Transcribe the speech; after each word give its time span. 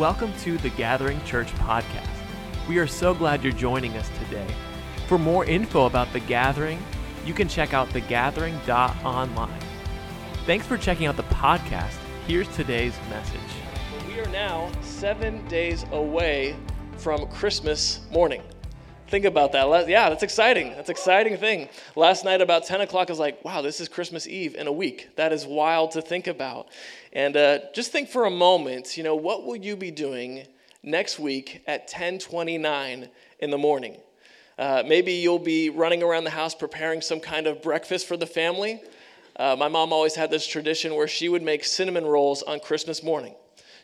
Welcome 0.00 0.32
to 0.44 0.56
the 0.56 0.70
Gathering 0.70 1.22
Church 1.24 1.48
podcast. 1.56 2.08
We 2.66 2.78
are 2.78 2.86
so 2.86 3.12
glad 3.12 3.44
you're 3.44 3.52
joining 3.52 3.98
us 3.98 4.08
today. 4.24 4.46
For 5.06 5.18
more 5.18 5.44
info 5.44 5.84
about 5.84 6.10
The 6.14 6.20
Gathering, 6.20 6.82
you 7.26 7.34
can 7.34 7.48
check 7.48 7.74
out 7.74 7.90
thegathering.online. 7.90 9.60
Thanks 10.46 10.66
for 10.66 10.78
checking 10.78 11.04
out 11.04 11.18
the 11.18 11.24
podcast. 11.24 11.98
Here's 12.26 12.48
today's 12.56 12.98
message. 13.10 13.40
We 14.08 14.18
are 14.20 14.28
now 14.30 14.72
seven 14.80 15.46
days 15.48 15.84
away 15.92 16.56
from 16.96 17.26
Christmas 17.26 18.00
morning. 18.10 18.40
Think 19.10 19.24
about 19.24 19.50
that. 19.52 19.88
Yeah, 19.88 20.08
that's 20.08 20.22
exciting. 20.22 20.70
That's 20.70 20.88
exciting 20.88 21.36
thing. 21.36 21.68
Last 21.96 22.24
night, 22.24 22.40
about 22.40 22.64
10 22.64 22.82
o'clock, 22.82 23.10
I 23.10 23.12
was 23.12 23.18
like, 23.18 23.44
wow, 23.44 23.60
this 23.60 23.80
is 23.80 23.88
Christmas 23.88 24.28
Eve 24.28 24.54
in 24.54 24.68
a 24.68 24.72
week. 24.72 25.08
That 25.16 25.32
is 25.32 25.44
wild 25.46 25.90
to 25.92 26.00
think 26.00 26.28
about. 26.28 26.68
And 27.12 27.36
uh, 27.36 27.58
just 27.74 27.90
think 27.90 28.08
for 28.08 28.26
a 28.26 28.30
moment, 28.30 28.96
you 28.96 29.02
know, 29.02 29.16
what 29.16 29.44
will 29.44 29.56
you 29.56 29.74
be 29.74 29.90
doing 29.90 30.46
next 30.84 31.18
week 31.18 31.60
at 31.66 31.80
1029 31.92 33.08
in 33.40 33.50
the 33.50 33.58
morning? 33.58 33.96
Uh, 34.56 34.84
maybe 34.86 35.14
you'll 35.14 35.40
be 35.40 35.70
running 35.70 36.04
around 36.04 36.22
the 36.22 36.30
house 36.30 36.54
preparing 36.54 37.00
some 37.00 37.18
kind 37.18 37.48
of 37.48 37.60
breakfast 37.62 38.06
for 38.06 38.16
the 38.16 38.26
family. 38.26 38.80
Uh, 39.34 39.56
my 39.58 39.66
mom 39.66 39.92
always 39.92 40.14
had 40.14 40.30
this 40.30 40.46
tradition 40.46 40.94
where 40.94 41.08
she 41.08 41.28
would 41.28 41.42
make 41.42 41.64
cinnamon 41.64 42.06
rolls 42.06 42.44
on 42.44 42.60
Christmas 42.60 43.02
morning. 43.02 43.34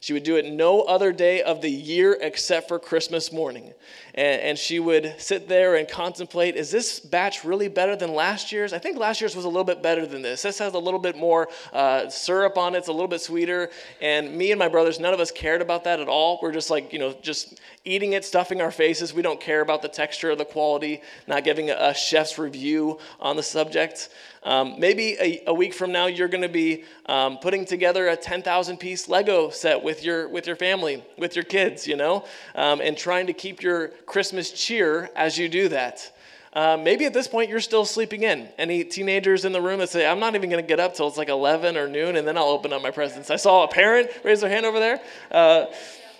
She 0.06 0.12
would 0.12 0.22
do 0.22 0.36
it 0.36 0.46
no 0.46 0.82
other 0.82 1.12
day 1.12 1.42
of 1.42 1.62
the 1.62 1.68
year 1.68 2.16
except 2.20 2.68
for 2.68 2.78
Christmas 2.78 3.32
morning. 3.32 3.74
And, 4.14 4.40
and, 4.40 4.56
she 4.56 4.78
would 4.78 5.16
sit 5.18 5.48
there 5.48 5.74
and 5.74 5.88
contemplate 5.88 6.54
is 6.54 6.70
this 6.70 7.00
batch 7.00 7.42
really 7.44 7.66
better 7.66 7.96
than 7.96 8.14
last 8.14 8.52
year's? 8.52 8.72
I 8.72 8.78
think 8.78 8.98
last 8.98 9.20
year's 9.20 9.34
was 9.34 9.44
a 9.44 9.48
little 9.48 9.64
bit 9.64 9.82
better 9.82 10.06
than 10.06 10.22
this. 10.22 10.42
This 10.42 10.60
has 10.60 10.74
a 10.74 10.78
little 10.78 11.00
bit 11.00 11.16
more 11.16 11.48
uh, 11.72 12.08
syrup 12.08 12.56
on 12.56 12.76
it, 12.76 12.78
it's 12.78 12.86
a 12.86 12.92
little 12.92 13.08
bit 13.08 13.20
sweeter. 13.20 13.68
And 14.00 14.32
me 14.32 14.52
and 14.52 14.60
my 14.60 14.68
brothers, 14.68 15.00
none 15.00 15.12
of 15.12 15.18
us 15.18 15.32
cared 15.32 15.60
about 15.60 15.82
that 15.82 15.98
at 15.98 16.06
all. 16.06 16.38
We're 16.40 16.52
just 16.52 16.70
like, 16.70 16.92
you 16.92 17.00
know, 17.00 17.12
just 17.20 17.60
eating 17.84 18.12
it, 18.12 18.24
stuffing 18.24 18.60
our 18.60 18.70
faces. 18.70 19.12
We 19.12 19.22
don't 19.22 19.40
care 19.40 19.60
about 19.60 19.82
the 19.82 19.88
texture 19.88 20.30
or 20.30 20.36
the 20.36 20.44
quality, 20.44 21.02
not 21.26 21.42
giving 21.42 21.70
a, 21.70 21.76
a 21.80 21.94
chef's 21.94 22.38
review 22.38 23.00
on 23.18 23.34
the 23.34 23.42
subject. 23.42 24.08
Um, 24.46 24.76
maybe 24.78 25.16
a, 25.20 25.42
a, 25.48 25.52
week 25.52 25.74
from 25.74 25.90
now, 25.90 26.06
you're 26.06 26.28
going 26.28 26.42
to 26.42 26.48
be 26.48 26.84
um, 27.06 27.38
putting 27.38 27.64
together 27.64 28.06
a 28.06 28.16
10,000 28.16 28.76
piece 28.76 29.08
Lego 29.08 29.50
set 29.50 29.82
with 29.82 30.04
your, 30.04 30.28
with 30.28 30.46
your 30.46 30.54
family, 30.54 31.02
with 31.18 31.34
your 31.34 31.44
kids, 31.44 31.84
you 31.84 31.96
know, 31.96 32.24
um, 32.54 32.80
and 32.80 32.96
trying 32.96 33.26
to 33.26 33.32
keep 33.32 33.60
your 33.60 33.88
Christmas 34.06 34.52
cheer 34.52 35.10
as 35.16 35.36
you 35.36 35.48
do 35.48 35.68
that. 35.70 36.16
Uh, 36.52 36.76
maybe 36.76 37.04
at 37.06 37.12
this 37.12 37.26
point 37.26 37.50
you're 37.50 37.58
still 37.58 37.84
sleeping 37.84 38.22
in. 38.22 38.48
Any 38.56 38.84
teenagers 38.84 39.44
in 39.44 39.50
the 39.50 39.60
room 39.60 39.80
that 39.80 39.88
say, 39.88 40.06
I'm 40.06 40.20
not 40.20 40.36
even 40.36 40.48
going 40.48 40.62
to 40.62 40.68
get 40.68 40.78
up 40.78 40.94
till 40.94 41.08
it's 41.08 41.18
like 41.18 41.28
11 41.28 41.76
or 41.76 41.88
noon 41.88 42.14
and 42.14 42.26
then 42.26 42.38
I'll 42.38 42.44
open 42.44 42.72
up 42.72 42.80
my 42.82 42.92
presents? 42.92 43.32
I 43.32 43.36
saw 43.36 43.64
a 43.64 43.68
parent 43.68 44.08
raise 44.22 44.42
their 44.42 44.50
hand 44.50 44.64
over 44.64 44.78
there. 44.78 45.00
Uh, 45.32 45.66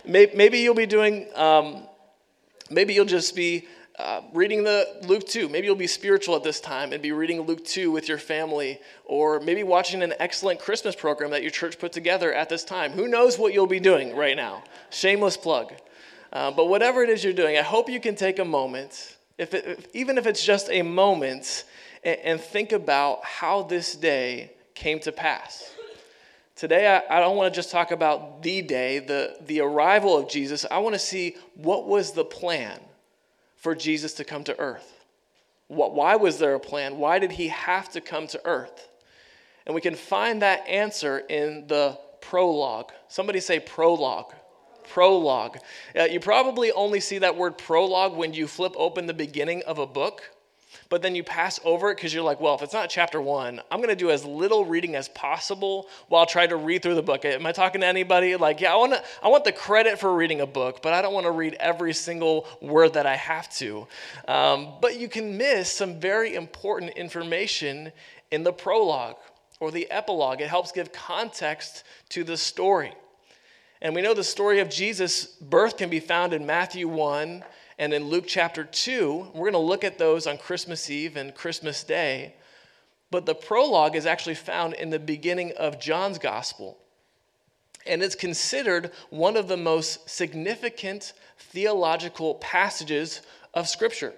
may, 0.05 0.33
maybe 0.35 0.59
you'll 0.59 0.75
be 0.75 0.87
doing, 0.87 1.29
um, 1.37 1.87
maybe 2.71 2.93
you'll 2.93 3.05
just 3.05 3.37
be 3.37 3.69
uh, 3.99 4.21
reading 4.35 4.63
the 4.63 4.87
Luke 5.07 5.27
2. 5.27 5.49
Maybe 5.49 5.67
you'll 5.67 5.77
be 5.77 5.87
spiritual 5.87 6.37
at 6.37 6.43
this 6.43 6.61
time 6.61 6.93
and 6.93 7.03
be 7.03 7.13
reading 7.13 7.41
Luke 7.43 7.65
2 7.65 7.91
with 7.91 8.09
your 8.09 8.19
family, 8.19 8.79
or 9.07 9.41
maybe 9.41 9.63
watching 9.63 10.03
an 10.03 10.13
excellent 10.19 10.61
Christmas 10.61 10.95
program 10.95 11.31
that 11.31 11.43
your 11.43 11.51
church 11.51 11.79
put 11.79 11.93
together 11.93 12.33
at 12.33 12.49
this 12.49 12.63
time. 12.63 12.93
Who 12.93 13.09
knows 13.09 13.39
what 13.39 13.55
you'll 13.55 13.67
be 13.67 13.81
doing 13.81 14.15
right 14.15 14.37
now? 14.37 14.63
Shameless 14.91 15.39
plug. 15.39 15.73
Uh, 16.33 16.51
but 16.51 16.67
whatever 16.67 17.03
it 17.03 17.09
is 17.09 17.25
you're 17.25 17.33
doing, 17.33 17.57
I 17.57 17.63
hope 17.63 17.89
you 17.89 18.01
can 18.01 18.17
take 18.17 18.39
a 18.39 18.45
moment, 18.45 19.17
if, 19.39 19.55
it, 19.55 19.65
if 19.65 19.87
even 19.95 20.19
if 20.19 20.27
it's 20.27 20.45
just 20.45 20.69
a 20.71 20.83
moment, 20.83 21.65
and, 22.05 22.19
and, 22.21 22.41
think 22.41 22.73
about 22.73 23.25
how 23.25 23.63
this 23.63 23.95
day 23.95 24.53
came 24.75 25.01
to 25.01 25.13
pass. 25.13 25.73
Today, 26.55 26.87
I, 26.87 27.17
I 27.17 27.21
don't 27.21 27.37
want 27.37 27.53
to 27.53 27.57
just 27.57 27.71
talk 27.71 27.91
about 27.91 28.43
the 28.43 28.61
day, 28.61 28.99
the, 28.99 29.37
the 29.47 29.61
arrival 29.61 30.19
of 30.19 30.29
Jesus. 30.29 30.67
I 30.71 30.79
want 30.79 30.95
to 30.95 30.99
see 30.99 31.37
what 31.55 31.87
was 31.87 32.13
the 32.13 32.25
plan 32.25 32.79
for 33.67 33.75
Jesus 33.75 34.13
to 34.13 34.23
come 34.23 34.45
to 34.45 34.57
earth? 34.61 35.05
Why 35.67 36.15
was 36.15 36.39
there 36.39 36.55
a 36.55 36.61
plan? 36.61 36.99
Why 36.99 37.19
did 37.19 37.33
he 37.33 37.49
have 37.49 37.89
to 37.95 38.01
come 38.01 38.29
to 38.29 38.41
earth? 38.45 38.89
And 39.67 39.75
we 39.75 39.81
can 39.81 39.97
find 39.97 40.41
that 40.43 40.65
answer 40.69 41.19
in 41.19 41.67
the 41.67 41.99
prologue. 42.21 42.93
Somebody 43.09 43.41
say 43.41 43.59
prologue. 43.59 44.33
Prologue. 44.89 45.59
Uh, 45.99 46.05
you 46.05 46.21
probably 46.21 46.71
only 46.71 47.01
see 47.01 47.19
that 47.19 47.37
word 47.37 47.59
prologue 47.59 48.17
when 48.17 48.33
you 48.33 48.47
flip 48.47 48.73
open 48.77 49.07
the 49.07 49.13
beginning 49.13 49.65
of 49.67 49.81
a 49.81 49.87
book 49.87 50.31
but 50.89 51.03
then 51.03 51.15
you 51.15 51.23
pass 51.23 51.61
over 51.65 51.91
it 51.91 51.97
because 51.97 52.13
you're 52.13 52.23
like, 52.23 52.41
well, 52.41 52.55
if 52.55 52.63
it's 52.63 52.73
not 52.73 52.91
chapter 52.91 53.21
one, 53.21 53.61
I'm 53.71 53.79
going 53.79 53.91
to 53.91 53.97
do 53.97 54.11
as 54.11 54.25
little 54.25 54.65
reading 54.65 54.95
as 54.95 55.09
possible 55.09 55.89
while 56.09 56.27
trying 56.27 56.51
to 56.51 56.57
read 56.57 56.83
through 56.83 56.95
the 56.95 57.03
book. 57.03 57.25
Am 57.25 57.47
I 57.47 57.53
talking 57.53 57.81
to 57.81 57.87
anybody? 57.87 58.37
Like, 58.37 58.61
yeah, 58.61 58.73
I 58.73 58.77
want, 58.77 58.93
to, 58.93 59.03
I 59.23 59.29
want 59.29 59.45
the 59.45 59.53
credit 59.53 59.99
for 59.99 60.15
reading 60.15 60.41
a 60.41 60.47
book, 60.47 60.83
but 60.83 60.93
I 60.93 61.03
don't 61.03 61.15
want 61.15 61.27
to 61.27 61.33
read 61.33 61.55
every 61.55 61.93
single 61.93 62.47
word 62.61 62.95
that 62.95 63.07
I 63.07 63.17
have 63.17 63.49
to. 63.57 63.87
Um, 64.29 64.75
but 64.81 64.99
you 64.99 65.09
can 65.09 65.37
miss 65.37 65.73
some 65.73 66.01
very 66.01 66.35
important 66.35 66.93
information 66.95 67.93
in 68.31 68.43
the 68.43 68.53
prologue 68.53 69.17
or 69.61 69.71
the 69.71 69.91
epilogue. 69.91 70.41
It 70.41 70.49
helps 70.49 70.73
give 70.73 70.93
context 70.93 71.85
to 72.11 72.25
the 72.25 72.37
story. 72.37 72.93
And 73.83 73.95
we 73.95 74.03
know 74.03 74.15
the 74.15 74.25
story 74.25 74.61
of 74.61 74.71
Jesus' 74.71 75.27
birth 75.27 75.77
can 75.77 75.91
be 75.91 76.01
found 76.01 76.33
in 76.33 76.47
Matthew 76.47 76.89
1 76.89 77.45
and 77.79 77.93
in 77.93 78.05
Luke 78.05 78.25
chapter 78.27 78.65
2. 78.65 79.33
We're 79.35 79.51
going 79.51 79.53
to 79.53 79.59
look 79.59 79.85
at 79.85 79.99
those 79.99 80.27
on 80.27 80.39
Christmas 80.39 80.91
Eve 80.91 81.17
and 81.17 81.35
Christmas 81.35 81.85
Day. 81.85 82.35
But 83.11 83.27
the 83.27 83.35
prologue 83.35 83.97
is 83.97 84.07
actually 84.07 84.35
found 84.35 84.75
in 84.75 84.91
the 84.91 84.99
beginning 84.99 85.53
of 85.57 85.81
John's 85.81 86.19
gospel. 86.19 86.79
And 87.87 88.03
it's 88.03 88.17
considered 88.17 88.91
one 89.11 89.37
of 89.37 89.47
the 89.47 89.57
most 89.57 90.09
significant 90.11 91.13
theological 91.39 92.37
passages 92.37 93.23
of 93.55 93.69
Scripture. 93.69 94.13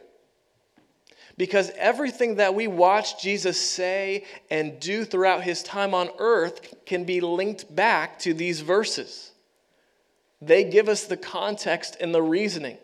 Because 1.36 1.70
everything 1.76 2.36
that 2.36 2.54
we 2.54 2.66
watch 2.66 3.22
Jesus 3.22 3.60
say 3.60 4.24
and 4.50 4.80
do 4.80 5.04
throughout 5.04 5.44
his 5.44 5.62
time 5.62 5.94
on 5.94 6.08
earth 6.18 6.74
can 6.86 7.04
be 7.04 7.20
linked 7.20 7.74
back 7.74 8.18
to 8.20 8.32
these 8.32 8.60
verses. 8.60 9.32
They 10.40 10.64
give 10.64 10.88
us 10.88 11.04
the 11.04 11.16
context 11.16 11.96
and 12.00 12.14
the 12.14 12.22
reasoning. 12.22 12.78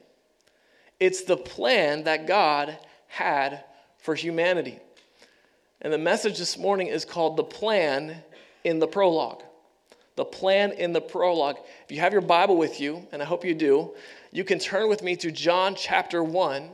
It's 1.00 1.24
the 1.24 1.36
plan 1.36 2.04
that 2.04 2.26
God 2.26 2.78
had 3.08 3.64
for 3.98 4.14
humanity. 4.14 4.78
And 5.80 5.92
the 5.92 5.98
message 5.98 6.38
this 6.38 6.56
morning 6.56 6.86
is 6.86 7.04
called 7.04 7.36
The 7.36 7.44
Plan 7.44 8.22
in 8.64 8.78
the 8.78 8.86
Prologue. 8.86 9.42
The 10.16 10.24
Plan 10.24 10.72
in 10.72 10.92
the 10.92 11.00
Prologue. 11.00 11.56
If 11.84 11.92
you 11.92 12.00
have 12.00 12.12
your 12.12 12.22
Bible 12.22 12.56
with 12.56 12.80
you, 12.80 13.06
and 13.12 13.20
I 13.20 13.24
hope 13.24 13.44
you 13.44 13.54
do, 13.54 13.94
you 14.32 14.44
can 14.44 14.58
turn 14.58 14.88
with 14.88 15.02
me 15.02 15.16
to 15.16 15.30
John 15.30 15.74
chapter 15.74 16.22
1. 16.22 16.70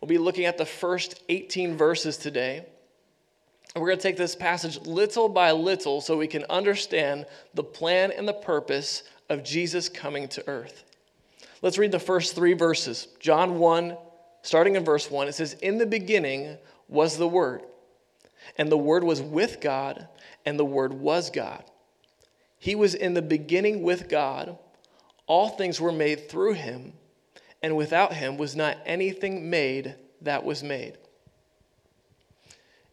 We'll 0.00 0.08
be 0.08 0.18
looking 0.18 0.44
at 0.44 0.58
the 0.58 0.66
first 0.66 1.22
18 1.28 1.76
verses 1.76 2.16
today. 2.16 2.66
And 3.74 3.80
we're 3.80 3.88
going 3.88 3.98
to 3.98 4.02
take 4.02 4.16
this 4.16 4.34
passage 4.34 4.78
little 4.86 5.28
by 5.28 5.52
little 5.52 6.00
so 6.00 6.18
we 6.18 6.26
can 6.26 6.44
understand 6.50 7.26
the 7.54 7.64
plan 7.64 8.12
and 8.12 8.28
the 8.28 8.34
purpose 8.34 9.02
of 9.28 9.44
Jesus 9.44 9.88
coming 9.88 10.28
to 10.28 10.46
earth. 10.46 10.84
Let's 11.62 11.78
read 11.78 11.92
the 11.92 12.00
first 12.00 12.34
three 12.34 12.54
verses. 12.54 13.06
John 13.20 13.58
1, 13.58 13.96
starting 14.42 14.74
in 14.74 14.84
verse 14.84 15.08
1, 15.08 15.28
it 15.28 15.34
says, 15.34 15.54
In 15.54 15.78
the 15.78 15.86
beginning 15.86 16.58
was 16.88 17.16
the 17.16 17.28
Word, 17.28 17.62
and 18.58 18.70
the 18.70 18.76
Word 18.76 19.04
was 19.04 19.22
with 19.22 19.60
God, 19.60 20.08
and 20.44 20.58
the 20.58 20.64
Word 20.64 20.92
was 20.92 21.30
God. 21.30 21.62
He 22.58 22.74
was 22.74 22.94
in 22.94 23.14
the 23.14 23.22
beginning 23.22 23.82
with 23.82 24.08
God. 24.08 24.58
All 25.26 25.48
things 25.48 25.80
were 25.80 25.92
made 25.92 26.28
through 26.28 26.54
him, 26.54 26.94
and 27.62 27.76
without 27.76 28.12
him 28.12 28.36
was 28.36 28.56
not 28.56 28.76
anything 28.84 29.48
made 29.48 29.94
that 30.20 30.44
was 30.44 30.64
made. 30.64 30.98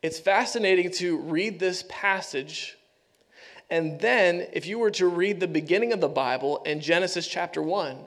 It's 0.01 0.19
fascinating 0.19 0.91
to 0.93 1.17
read 1.17 1.59
this 1.59 1.83
passage. 1.89 2.77
And 3.69 3.99
then, 3.99 4.47
if 4.53 4.65
you 4.65 4.79
were 4.79 4.91
to 4.91 5.07
read 5.07 5.39
the 5.39 5.47
beginning 5.47 5.91
of 5.91 6.01
the 6.01 6.07
Bible 6.07 6.61
in 6.65 6.79
Genesis 6.79 7.27
chapter 7.27 7.61
1, 7.61 7.97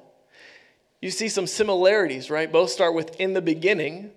you 1.02 1.10
see 1.10 1.28
some 1.28 1.48
similarities, 1.48 2.30
right? 2.30 2.50
Both 2.50 2.70
start 2.70 2.94
with 2.94 3.20
in 3.20 3.34
the 3.34 3.42
beginning. 3.42 4.12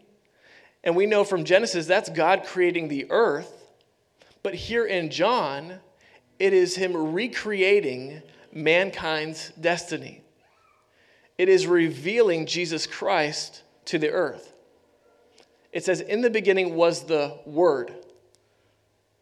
And 0.84 0.96
we 0.96 1.08
know 1.08 1.24
from 1.24 1.44
Genesis 1.44 1.88
that's 1.88 2.10
God 2.10 2.44
creating 2.46 2.88
the 2.88 3.08
earth. 3.10 3.52
But 4.44 4.54
here 4.54 4.86
in 4.86 5.10
John, 5.10 5.80
it 6.38 6.54
is 6.54 6.76
Him 6.76 7.14
recreating 7.14 8.22
mankind's 8.54 9.52
destiny. 9.60 10.22
It 11.40 11.50
is 11.50 11.66
revealing 11.66 12.46
Jesus 12.46 12.86
Christ 12.86 13.64
to 13.86 13.98
the 13.98 14.12
earth. 14.12 14.56
It 15.72 15.84
says, 15.84 16.02
In 16.02 16.22
the 16.22 16.30
beginning 16.30 16.76
was 16.76 17.06
the 17.06 17.36
Word. 17.48 17.94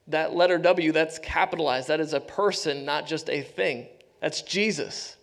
That 0.08 0.36
letter 0.36 0.58
W, 0.58 0.92
that's 0.92 1.18
capitalized. 1.20 1.88
That 1.88 2.02
is 2.02 2.12
a 2.12 2.20
person, 2.20 2.84
not 2.84 3.08
just 3.08 3.30
a 3.30 3.42
thing. 3.42 3.88
That's 4.20 4.42
Jesus 4.42 5.16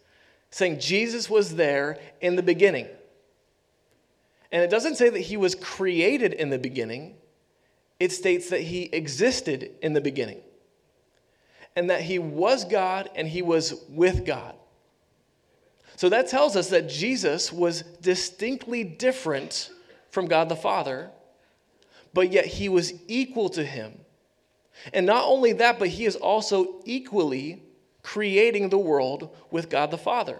saying 0.50 0.80
Jesus 0.80 1.30
was 1.30 1.54
there 1.56 1.98
in 2.20 2.36
the 2.36 2.42
beginning. 2.42 2.88
And 4.52 4.62
it 4.62 4.70
doesn't 4.70 4.96
say 4.96 5.08
that 5.08 5.20
he 5.20 5.36
was 5.36 5.54
created 5.54 6.32
in 6.32 6.50
the 6.50 6.58
beginning, 6.58 7.14
it 8.00 8.12
states 8.12 8.50
that 8.50 8.62
he 8.62 8.84
existed 8.84 9.70
in 9.82 9.92
the 9.92 10.00
beginning. 10.00 10.40
And 11.76 11.90
that 11.90 12.02
he 12.02 12.18
was 12.18 12.64
God 12.64 13.10
and 13.14 13.28
he 13.28 13.42
was 13.42 13.84
with 13.88 14.24
God. 14.26 14.54
So 15.96 16.08
that 16.08 16.28
tells 16.28 16.56
us 16.56 16.70
that 16.70 16.88
Jesus 16.88 17.52
was 17.52 17.82
distinctly 18.00 18.82
different 18.82 19.70
from 20.10 20.26
God 20.26 20.48
the 20.48 20.56
Father, 20.56 21.10
but 22.12 22.32
yet 22.32 22.46
he 22.46 22.68
was 22.68 22.94
equal 23.06 23.50
to 23.50 23.64
him. 23.64 24.00
And 24.92 25.06
not 25.06 25.26
only 25.26 25.52
that, 25.52 25.78
but 25.78 25.88
he 25.88 26.06
is 26.06 26.16
also 26.16 26.80
equally 26.84 27.62
creating 28.02 28.68
the 28.68 28.78
world 28.78 29.34
with 29.50 29.68
God 29.68 29.90
the 29.90 29.98
Father. 29.98 30.38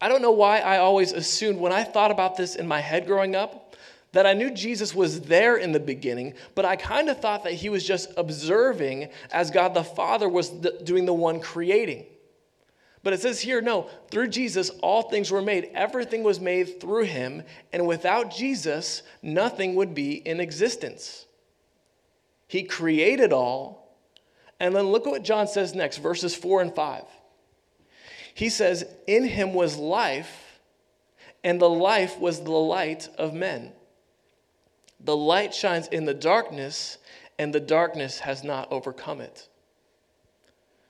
I 0.00 0.08
don't 0.08 0.22
know 0.22 0.32
why 0.32 0.58
I 0.58 0.78
always 0.78 1.12
assumed 1.12 1.60
when 1.60 1.72
I 1.72 1.84
thought 1.84 2.10
about 2.10 2.36
this 2.36 2.56
in 2.56 2.66
my 2.66 2.80
head 2.80 3.06
growing 3.06 3.36
up 3.36 3.76
that 4.12 4.26
I 4.26 4.34
knew 4.34 4.50
Jesus 4.50 4.94
was 4.94 5.22
there 5.22 5.56
in 5.56 5.72
the 5.72 5.80
beginning, 5.80 6.34
but 6.54 6.64
I 6.64 6.76
kind 6.76 7.08
of 7.08 7.20
thought 7.20 7.44
that 7.44 7.54
he 7.54 7.68
was 7.68 7.86
just 7.86 8.10
observing 8.16 9.08
as 9.30 9.50
God 9.50 9.74
the 9.74 9.84
Father 9.84 10.28
was 10.28 10.50
doing 10.50 11.06
the 11.06 11.14
one 11.14 11.40
creating. 11.40 12.04
But 13.02 13.14
it 13.14 13.20
says 13.20 13.40
here, 13.40 13.60
no, 13.60 13.88
through 14.10 14.28
Jesus, 14.28 14.70
all 14.82 15.02
things 15.02 15.30
were 15.30 15.42
made. 15.42 15.70
Everything 15.74 16.22
was 16.22 16.40
made 16.40 16.80
through 16.80 17.04
him, 17.04 17.42
and 17.72 17.86
without 17.86 18.30
Jesus, 18.30 19.02
nothing 19.22 19.74
would 19.74 19.94
be 19.94 20.14
in 20.14 20.40
existence. 20.40 21.26
He 22.46 22.62
created 22.62 23.32
all. 23.32 23.81
And 24.62 24.76
then 24.76 24.92
look 24.92 25.08
at 25.08 25.10
what 25.10 25.24
John 25.24 25.48
says 25.48 25.74
next, 25.74 25.98
verses 25.98 26.36
4 26.36 26.62
and 26.62 26.72
5. 26.72 27.02
He 28.32 28.48
says, 28.48 28.86
In 29.08 29.24
him 29.24 29.54
was 29.54 29.76
life, 29.76 30.60
and 31.42 31.60
the 31.60 31.68
life 31.68 32.16
was 32.20 32.40
the 32.40 32.52
light 32.52 33.08
of 33.18 33.34
men. 33.34 33.72
The 35.00 35.16
light 35.16 35.52
shines 35.52 35.88
in 35.88 36.04
the 36.04 36.14
darkness, 36.14 36.98
and 37.40 37.52
the 37.52 37.58
darkness 37.58 38.20
has 38.20 38.44
not 38.44 38.70
overcome 38.70 39.20
it. 39.20 39.48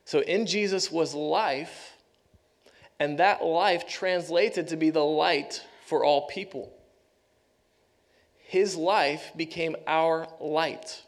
So 0.04 0.20
in 0.20 0.44
Jesus 0.44 0.92
was 0.92 1.14
life, 1.14 1.96
and 3.00 3.18
that 3.20 3.42
life 3.42 3.88
translated 3.88 4.68
to 4.68 4.76
be 4.76 4.90
the 4.90 5.00
light 5.00 5.64
for 5.86 6.04
all 6.04 6.26
people. 6.26 6.70
His 8.36 8.76
life 8.76 9.32
became 9.34 9.76
our 9.86 10.28
light. 10.40 11.00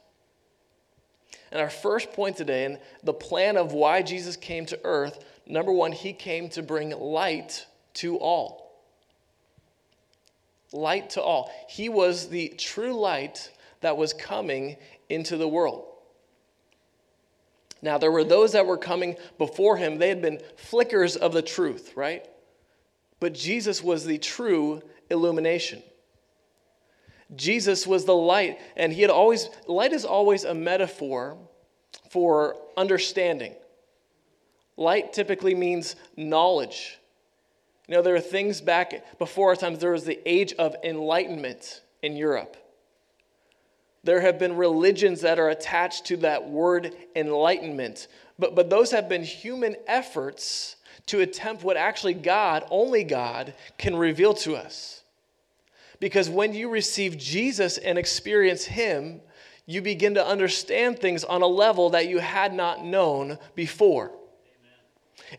And 1.54 1.62
our 1.62 1.70
first 1.70 2.12
point 2.12 2.36
today, 2.36 2.64
and 2.64 2.80
the 3.04 3.14
plan 3.14 3.56
of 3.56 3.72
why 3.72 4.02
Jesus 4.02 4.34
came 4.36 4.66
to 4.66 4.80
earth, 4.82 5.24
number 5.46 5.70
one, 5.70 5.92
he 5.92 6.12
came 6.12 6.48
to 6.48 6.64
bring 6.64 6.90
light 6.90 7.64
to 7.94 8.16
all. 8.16 8.82
Light 10.72 11.10
to 11.10 11.22
all. 11.22 11.52
He 11.68 11.88
was 11.88 12.28
the 12.28 12.48
true 12.58 12.92
light 12.92 13.52
that 13.82 13.96
was 13.96 14.12
coming 14.12 14.76
into 15.08 15.36
the 15.36 15.46
world. 15.46 15.86
Now, 17.82 17.98
there 17.98 18.10
were 18.10 18.24
those 18.24 18.50
that 18.52 18.66
were 18.66 18.78
coming 18.78 19.14
before 19.38 19.76
him. 19.76 19.98
They 19.98 20.08
had 20.08 20.22
been 20.22 20.40
flickers 20.56 21.14
of 21.14 21.32
the 21.32 21.42
truth, 21.42 21.92
right? 21.94 22.26
But 23.20 23.32
Jesus 23.32 23.80
was 23.80 24.04
the 24.04 24.18
true 24.18 24.82
illumination. 25.08 25.84
Jesus 27.35 27.87
was 27.87 28.05
the 28.05 28.15
light, 28.15 28.61
and 28.76 28.93
he 28.93 29.03
had 29.03 29.11
always, 29.11 29.49
light 29.67 29.93
is 29.93 30.05
always 30.05 30.44
a 30.44 30.55
metaphor 30.55 31.38
for 32.11 32.56
understanding. 32.76 33.55
Light 34.76 35.12
typically 35.12 35.55
means 35.55 35.97
knowledge. 36.17 36.99
You 37.88 37.94
know, 37.94 38.03
there 38.03 38.15
are 38.15 38.21
things 38.21 38.61
back 38.61 39.19
before 39.19 39.50
our 39.50 39.56
times, 39.56 39.79
there 39.79 39.93
was 39.93 40.05
the 40.05 40.21
age 40.26 40.53
of 40.55 40.75
enlightenment 40.82 41.82
in 42.03 42.17
Europe. 42.17 42.56
There 44.05 44.21
have 44.21 44.38
been 44.38 44.56
religions 44.56 45.23
that 45.23 45.38
are 45.38 45.49
attached 45.49 46.06
to 46.06 46.19
that 46.19 46.49
word 46.49 46.94
enlightenment, 47.17 48.09
but, 48.38 48.55
but 48.55 48.69
those 48.69 48.91
have 48.91 49.09
been 49.09 49.23
human 49.23 49.76
efforts 49.87 50.76
to 51.06 51.21
attempt 51.21 51.65
what 51.65 51.76
actually 51.76 52.15
God, 52.15 52.67
only 52.71 53.05
God, 53.05 53.55
can 53.79 53.97
reveal 53.97 54.35
to 54.35 54.56
us. 54.56 55.03
Because 56.04 56.28
when 56.28 56.52
you 56.52 56.68
receive 56.68 57.16
Jesus 57.16 57.78
and 57.78 57.96
experience 57.96 58.62
Him, 58.62 59.22
you 59.64 59.80
begin 59.80 60.12
to 60.16 60.26
understand 60.26 60.98
things 60.98 61.24
on 61.24 61.40
a 61.40 61.46
level 61.46 61.88
that 61.88 62.08
you 62.08 62.18
had 62.18 62.52
not 62.52 62.84
known 62.84 63.38
before. 63.54 64.12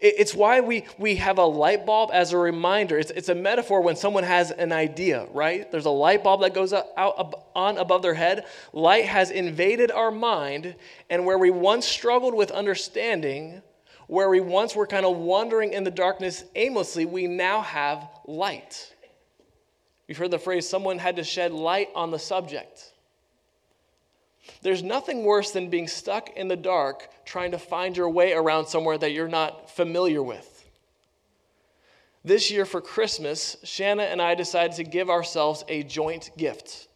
It's 0.01 0.33
why 0.33 0.61
we, 0.61 0.87
we 0.97 1.17
have 1.17 1.37
a 1.37 1.45
light 1.45 1.85
bulb 1.85 2.09
as 2.11 2.33
a 2.33 2.39
reminder. 2.39 2.97
It's, 2.97 3.11
it's 3.11 3.29
a 3.29 3.35
metaphor 3.35 3.81
when 3.81 3.95
someone 3.95 4.23
has 4.23 4.49
an 4.49 4.71
idea, 4.71 5.27
right? 5.33 5.71
There's 5.71 5.85
a 5.85 5.91
light 5.91 6.23
bulb 6.23 6.41
that 6.41 6.55
goes 6.55 6.73
out, 6.73 6.87
out 6.97 7.45
on 7.55 7.77
above 7.77 8.01
their 8.01 8.15
head. 8.15 8.45
Light 8.73 9.05
has 9.05 9.29
invaded 9.29 9.91
our 9.91 10.09
mind, 10.09 10.73
and 11.11 11.27
where 11.27 11.37
we 11.37 11.51
once 11.51 11.85
struggled 11.85 12.33
with 12.33 12.49
understanding, 12.49 13.61
where 14.07 14.31
we 14.31 14.39
once 14.39 14.75
were 14.75 14.87
kind 14.87 15.05
of 15.05 15.15
wandering 15.15 15.73
in 15.73 15.83
the 15.83 15.91
darkness 15.91 16.43
aimlessly, 16.55 17.05
we 17.05 17.27
now 17.27 17.61
have 17.61 18.09
light. 18.25 18.94
You've 20.07 20.17
heard 20.17 20.31
the 20.31 20.39
phrase, 20.39 20.67
someone 20.69 20.99
had 20.99 21.15
to 21.15 21.23
shed 21.23 21.51
light 21.51 21.89
on 21.95 22.11
the 22.11 22.19
subject. 22.19 22.91
There's 24.61 24.83
nothing 24.83 25.23
worse 25.23 25.51
than 25.51 25.69
being 25.69 25.87
stuck 25.87 26.29
in 26.37 26.47
the 26.47 26.55
dark 26.55 27.09
trying 27.25 27.51
to 27.51 27.57
find 27.57 27.97
your 27.97 28.09
way 28.09 28.33
around 28.33 28.67
somewhere 28.67 28.97
that 28.97 29.11
you're 29.11 29.27
not 29.27 29.71
familiar 29.71 30.21
with. 30.21 30.51
This 32.23 32.51
year 32.51 32.65
for 32.65 32.81
Christmas, 32.81 33.57
Shanna 33.63 34.03
and 34.03 34.21
I 34.21 34.35
decided 34.35 34.75
to 34.77 34.83
give 34.83 35.09
ourselves 35.09 35.63
a 35.67 35.83
joint 35.83 36.31
gift. 36.37 36.87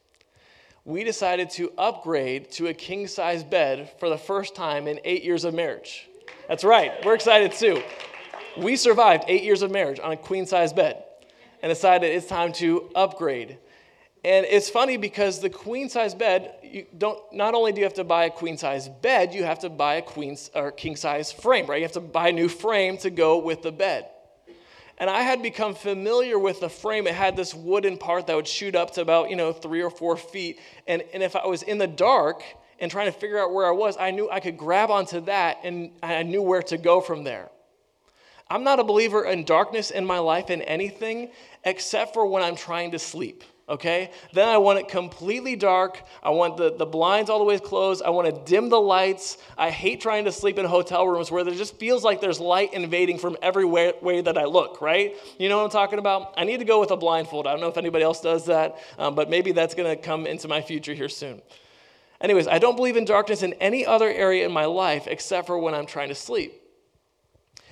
We 0.85 1.03
decided 1.03 1.49
to 1.51 1.71
upgrade 1.77 2.51
to 2.53 2.67
a 2.67 2.73
king 2.73 3.07
size 3.07 3.43
bed 3.43 3.91
for 3.99 4.09
the 4.09 4.17
first 4.17 4.55
time 4.55 4.87
in 4.87 4.99
eight 5.03 5.23
years 5.23 5.43
of 5.43 5.53
marriage. 5.53 6.07
That's 6.47 6.63
right, 6.63 6.93
we're 7.05 7.13
excited 7.13 7.51
too. 7.51 7.81
We 8.57 8.75
survived 8.75 9.25
eight 9.27 9.43
years 9.43 9.61
of 9.61 9.69
marriage 9.69 9.99
on 9.99 10.11
a 10.11 10.17
queen 10.17 10.45
size 10.45 10.73
bed 10.73 11.03
and 11.61 11.69
decided 11.69 12.07
it's 12.11 12.27
time 12.27 12.53
to 12.53 12.89
upgrade. 12.95 13.57
And 14.23 14.45
it's 14.45 14.69
funny 14.69 14.97
because 14.97 15.39
the 15.39 15.49
queen 15.49 15.87
size 15.89 16.13
bed, 16.13 16.55
you 16.61 16.85
don't 16.97 17.19
not 17.31 17.53
only 17.53 17.71
do 17.71 17.79
you 17.79 17.85
have 17.85 17.93
to 17.95 18.03
buy 18.03 18.25
a 18.25 18.29
queen 18.29 18.57
size 18.57 18.89
bed, 18.89 19.33
you 19.33 19.45
have 19.45 19.59
to 19.59 19.69
buy 19.69 19.95
a 19.95 20.01
queen 20.01 20.37
or 20.53 20.71
king 20.71 20.97
size 20.97 21.31
frame, 21.31 21.67
right? 21.67 21.77
You 21.77 21.83
have 21.83 21.93
to 21.93 22.01
buy 22.01 22.29
a 22.29 22.31
new 22.33 22.49
frame 22.49 22.97
to 22.97 23.09
go 23.09 23.37
with 23.37 23.61
the 23.61 23.71
bed. 23.71 24.07
And 24.97 25.09
I 25.09 25.21
had 25.21 25.41
become 25.41 25.73
familiar 25.73 26.37
with 26.37 26.59
the 26.59 26.67
frame. 26.67 27.07
It 27.07 27.15
had 27.15 27.37
this 27.37 27.55
wooden 27.55 27.97
part 27.97 28.27
that 28.27 28.35
would 28.35 28.47
shoot 28.47 28.75
up 28.75 28.91
to 28.95 29.01
about, 29.01 29.29
you 29.29 29.37
know, 29.37 29.53
three 29.53 29.81
or 29.81 29.89
four 29.89 30.17
feet. 30.17 30.59
And, 30.87 31.01
and 31.13 31.23
if 31.23 31.37
I 31.37 31.47
was 31.47 31.63
in 31.63 31.77
the 31.77 31.87
dark 31.87 32.43
and 32.79 32.91
trying 32.91 33.05
to 33.05 33.17
figure 33.17 33.39
out 33.39 33.53
where 33.53 33.65
I 33.65 33.71
was, 33.71 33.95
I 33.97 34.11
knew 34.11 34.29
I 34.29 34.41
could 34.41 34.57
grab 34.57 34.91
onto 34.91 35.21
that 35.21 35.59
and 35.63 35.91
I 36.03 36.23
knew 36.23 36.41
where 36.41 36.61
to 36.63 36.77
go 36.77 36.99
from 36.99 37.23
there. 37.23 37.49
I'm 38.49 38.63
not 38.63 38.79
a 38.79 38.83
believer 38.83 39.25
in 39.25 39.43
darkness 39.43 39.91
in 39.91 40.05
my 40.05 40.19
life 40.19 40.49
in 40.49 40.61
anything 40.63 41.29
except 41.63 42.13
for 42.13 42.25
when 42.25 42.41
I'm 42.41 42.55
trying 42.55 42.91
to 42.91 42.99
sleep. 42.99 43.43
Okay? 43.69 44.09
Then 44.33 44.47
I 44.47 44.57
want 44.57 44.79
it 44.79 44.87
completely 44.87 45.55
dark. 45.55 46.01
I 46.23 46.31
want 46.31 46.57
the, 46.57 46.75
the 46.75 46.87
blinds 46.87 47.29
all 47.29 47.37
the 47.37 47.45
way 47.45 47.59
closed. 47.59 48.01
I 48.01 48.09
want 48.09 48.27
to 48.27 48.51
dim 48.51 48.69
the 48.69 48.81
lights. 48.81 49.37
I 49.55 49.69
hate 49.69 50.01
trying 50.01 50.25
to 50.25 50.31
sleep 50.31 50.57
in 50.57 50.65
hotel 50.65 51.07
rooms 51.07 51.29
where 51.29 51.43
there 51.43 51.53
just 51.53 51.77
feels 51.77 52.03
like 52.03 52.19
there's 52.19 52.39
light 52.39 52.73
invading 52.73 53.19
from 53.19 53.37
every 53.43 53.65
way, 53.65 53.93
way 54.01 54.21
that 54.21 54.39
I 54.39 54.45
look, 54.45 54.81
right? 54.81 55.15
You 55.37 55.49
know 55.49 55.57
what 55.57 55.65
I'm 55.65 55.69
talking 55.69 55.99
about? 55.99 56.33
I 56.35 56.45
need 56.45 56.57
to 56.57 56.65
go 56.65 56.79
with 56.79 56.89
a 56.89 56.97
blindfold. 56.97 57.45
I 57.45 57.51
don't 57.51 57.61
know 57.61 57.67
if 57.67 57.77
anybody 57.77 58.03
else 58.03 58.21
does 58.21 58.47
that, 58.47 58.79
um, 58.97 59.13
but 59.13 59.29
maybe 59.29 59.51
that's 59.51 59.75
going 59.75 59.95
to 59.95 60.01
come 60.01 60.25
into 60.25 60.47
my 60.47 60.61
future 60.61 60.95
here 60.95 61.09
soon. 61.09 61.39
Anyways, 62.21 62.47
I 62.47 62.57
don't 62.57 62.75
believe 62.75 62.97
in 62.97 63.05
darkness 63.05 63.43
in 63.43 63.53
any 63.53 63.85
other 63.85 64.09
area 64.09 64.47
in 64.47 64.51
my 64.51 64.65
life 64.65 65.05
except 65.05 65.45
for 65.45 65.59
when 65.59 65.75
I'm 65.75 65.85
trying 65.85 66.09
to 66.09 66.15
sleep. 66.15 66.58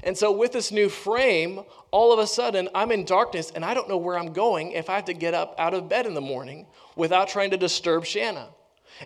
And 0.03 0.17
so, 0.17 0.31
with 0.31 0.51
this 0.51 0.71
new 0.71 0.89
frame, 0.89 1.61
all 1.91 2.13
of 2.13 2.19
a 2.19 2.27
sudden, 2.27 2.69
I'm 2.75 2.91
in 2.91 3.03
darkness 3.03 3.51
and 3.55 3.65
I 3.65 3.73
don't 3.73 3.89
know 3.89 3.97
where 3.97 4.17
I'm 4.17 4.31
going 4.33 4.71
if 4.71 4.89
I 4.89 4.95
have 4.95 5.05
to 5.05 5.13
get 5.13 5.33
up 5.33 5.55
out 5.57 5.73
of 5.73 5.89
bed 5.89 6.05
in 6.05 6.13
the 6.13 6.21
morning 6.21 6.67
without 6.95 7.27
trying 7.27 7.51
to 7.51 7.57
disturb 7.57 8.05
Shanna. 8.05 8.49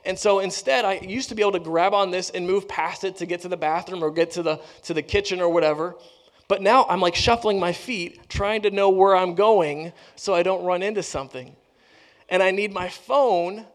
And 0.06 0.18
so 0.18 0.40
instead, 0.40 0.86
I 0.86 0.94
used 0.96 1.30
to 1.30 1.36
be 1.36 1.42
able 1.42 1.52
to 1.54 1.60
grab 1.60 1.94
on 1.94 2.12
this 2.12 2.30
and 2.30 2.48
move 2.48 2.68
past 2.68 3.04
it 3.04 3.18
to 3.18 3.26
get 3.26 3.42
to 3.42 3.48
the 3.48 3.58
bathroom 3.58 4.04
or 4.04 4.12
get 4.12 4.32
to 4.32 4.44
the, 4.44 4.62
to 4.84 4.94
the 4.94 5.02
kitchen 5.02 5.42
or 5.42 5.50
whatever. 5.50 5.96
But 6.48 6.62
now 6.62 6.86
I'm 6.90 7.00
like 7.00 7.16
shuffling 7.16 7.60
my 7.60 7.74
feet, 7.74 8.30
trying 8.30 8.64
to 8.64 8.72
know 8.72 8.90
where 8.90 9.16
I'm 9.16 9.36
going 9.36 9.94
so 10.16 10.34
I 10.34 10.44
don't 10.44 10.64
run 10.64 10.84
into 10.84 11.04
something. 11.04 11.56
And 12.30 12.42
I 12.42 12.52
need 12.52 12.74
my 12.74 12.90
phone 12.90 13.66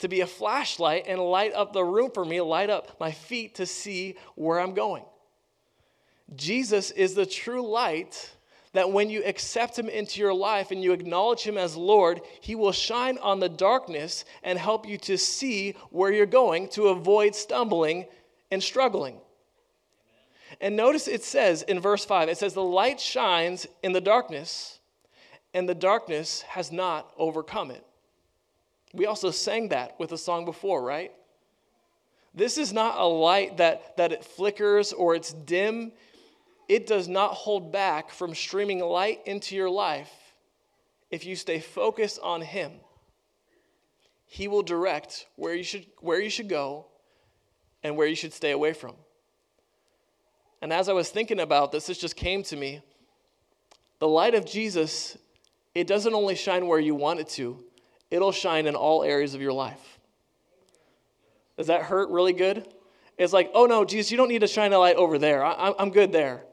to 0.00 0.08
be 0.08 0.20
a 0.20 0.26
flashlight 0.26 1.04
and 1.06 1.20
light 1.20 1.52
up 1.54 1.72
the 1.72 1.84
room 1.84 2.10
for 2.12 2.24
me, 2.24 2.40
light 2.40 2.70
up 2.70 2.98
my 2.98 3.12
feet 3.12 3.56
to 3.56 3.66
see 3.66 4.16
where 4.34 4.58
I'm 4.58 4.74
going. 4.74 5.04
Jesus 6.36 6.90
is 6.90 7.14
the 7.14 7.26
true 7.26 7.66
light 7.66 8.34
that 8.72 8.92
when 8.92 9.10
you 9.10 9.22
accept 9.24 9.78
him 9.78 9.88
into 9.88 10.20
your 10.20 10.32
life 10.32 10.70
and 10.70 10.82
you 10.82 10.92
acknowledge 10.92 11.42
him 11.42 11.58
as 11.58 11.76
Lord, 11.76 12.20
he 12.40 12.54
will 12.54 12.72
shine 12.72 13.18
on 13.18 13.40
the 13.40 13.48
darkness 13.48 14.24
and 14.44 14.58
help 14.58 14.86
you 14.86 14.96
to 14.98 15.18
see 15.18 15.74
where 15.90 16.12
you're 16.12 16.26
going 16.26 16.68
to 16.70 16.88
avoid 16.88 17.34
stumbling 17.34 18.06
and 18.50 18.62
struggling. 18.62 19.18
And 20.60 20.76
notice 20.76 21.08
it 21.08 21.24
says 21.24 21.62
in 21.62 21.80
verse 21.80 22.04
5 22.04 22.28
it 22.28 22.38
says, 22.38 22.54
The 22.54 22.62
light 22.62 23.00
shines 23.00 23.66
in 23.82 23.92
the 23.92 24.00
darkness, 24.00 24.78
and 25.52 25.68
the 25.68 25.74
darkness 25.74 26.42
has 26.42 26.70
not 26.70 27.12
overcome 27.16 27.70
it. 27.70 27.84
We 28.92 29.06
also 29.06 29.30
sang 29.30 29.68
that 29.68 29.98
with 29.98 30.12
a 30.12 30.18
song 30.18 30.44
before, 30.44 30.82
right? 30.82 31.12
This 32.34 32.58
is 32.58 32.72
not 32.72 32.98
a 32.98 33.04
light 33.04 33.56
that, 33.56 33.96
that 33.96 34.12
it 34.12 34.24
flickers 34.24 34.92
or 34.92 35.14
it's 35.14 35.32
dim 35.32 35.92
it 36.70 36.86
does 36.86 37.08
not 37.08 37.32
hold 37.32 37.72
back 37.72 38.10
from 38.10 38.32
streaming 38.32 38.78
light 38.78 39.22
into 39.26 39.56
your 39.56 39.68
life 39.68 40.12
if 41.10 41.26
you 41.26 41.34
stay 41.34 41.58
focused 41.58 42.20
on 42.22 42.42
Him. 42.42 42.70
He 44.24 44.46
will 44.46 44.62
direct 44.62 45.26
where 45.34 45.52
you 45.52 45.64
should, 45.64 45.84
where 45.98 46.20
you 46.20 46.30
should 46.30 46.48
go 46.48 46.86
and 47.82 47.96
where 47.96 48.06
you 48.06 48.14
should 48.14 48.32
stay 48.32 48.52
away 48.52 48.72
from. 48.72 48.94
And 50.62 50.72
as 50.72 50.88
I 50.88 50.92
was 50.92 51.08
thinking 51.08 51.40
about 51.40 51.72
this, 51.72 51.86
this 51.86 51.98
just 51.98 52.14
came 52.14 52.44
to 52.44 52.56
me. 52.56 52.82
The 53.98 54.06
light 54.06 54.36
of 54.36 54.46
Jesus, 54.46 55.18
it 55.74 55.88
doesn't 55.88 56.14
only 56.14 56.36
shine 56.36 56.68
where 56.68 56.78
you 56.78 56.94
want 56.94 57.18
it 57.18 57.30
to, 57.30 57.64
it'll 58.12 58.30
shine 58.30 58.68
in 58.68 58.76
all 58.76 59.02
areas 59.02 59.34
of 59.34 59.40
your 59.40 59.52
life. 59.52 59.98
Does 61.56 61.66
that 61.66 61.82
hurt 61.82 62.10
really 62.10 62.32
good? 62.32 62.72
It's 63.18 63.32
like, 63.32 63.50
oh 63.54 63.66
no, 63.66 63.84
Jesus, 63.84 64.12
you 64.12 64.16
don't 64.16 64.28
need 64.28 64.42
to 64.42 64.46
shine 64.46 64.72
a 64.72 64.78
light 64.78 64.94
over 64.94 65.18
there. 65.18 65.44
I, 65.44 65.74
am 65.76 65.90
good 65.90 66.12
there. 66.12 66.44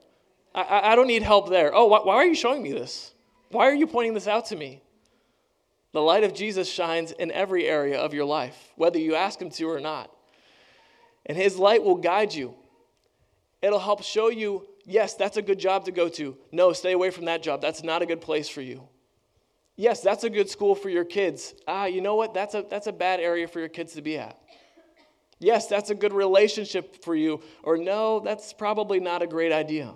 I, 0.57 0.93
I 0.93 0.95
don't 0.95 1.07
need 1.07 1.21
help 1.21 1.49
there. 1.49 1.73
Oh, 1.73 1.85
why, 1.85 1.99
why 1.99 2.15
are 2.15 2.25
you 2.25 2.35
showing 2.35 2.63
me 2.63 2.71
this? 2.71 3.13
Why 3.51 3.65
are 3.65 3.75
you 3.75 3.85
pointing 3.85 4.15
this 4.15 4.27
out 4.27 4.47
to 4.47 4.55
me? 4.55 4.81
The 5.93 6.01
light 6.01 6.23
of 6.23 6.33
Jesus 6.33 6.69
shines 6.69 7.11
in 7.11 7.31
every 7.31 7.65
area 7.65 7.99
of 7.99 8.13
your 8.13 8.25
life, 8.25 8.71
whether 8.75 8.97
you 8.99 9.15
ask 9.15 9.39
Him 9.39 9.51
to 9.51 9.69
or 9.69 9.79
not. 9.79 10.11
And 11.27 11.37
His 11.37 11.57
light 11.57 11.83
will 11.83 11.95
guide 11.95 12.33
you. 12.33 12.55
It'll 13.61 13.79
help 13.79 14.03
show 14.03 14.29
you, 14.29 14.67
yes, 14.85 15.13
that's 15.13 15.37
a 15.37 15.41
good 15.41 15.59
job 15.59 15.85
to 15.85 15.91
go 15.91 16.09
to. 16.09 16.35
No, 16.51 16.73
stay 16.73 16.93
away 16.93 17.11
from 17.11 17.25
that 17.25 17.43
job. 17.43 17.61
That's 17.61 17.83
not 17.83 18.01
a 18.01 18.05
good 18.05 18.21
place 18.21 18.49
for 18.49 18.61
you. 18.61 18.87
Yes, 19.75 20.01
that's 20.01 20.23
a 20.23 20.29
good 20.29 20.49
school 20.49 20.73
for 20.73 20.89
your 20.89 21.05
kids. 21.05 21.53
Ah, 21.67 21.85
you 21.85 22.01
know 22.01 22.15
what? 22.15 22.33
That's 22.33 22.55
a, 22.55 22.65
that's 22.67 22.87
a 22.87 22.91
bad 22.91 23.19
area 23.19 23.47
for 23.47 23.59
your 23.59 23.69
kids 23.69 23.93
to 23.93 24.01
be 24.01 24.17
at. 24.17 24.39
Yes, 25.39 25.67
that's 25.67 25.91
a 25.91 25.95
good 25.95 26.13
relationship 26.13 27.03
for 27.03 27.15
you. 27.15 27.41
Or 27.61 27.77
no, 27.77 28.19
that's 28.19 28.53
probably 28.53 28.99
not 28.99 29.21
a 29.21 29.27
great 29.27 29.51
idea. 29.51 29.93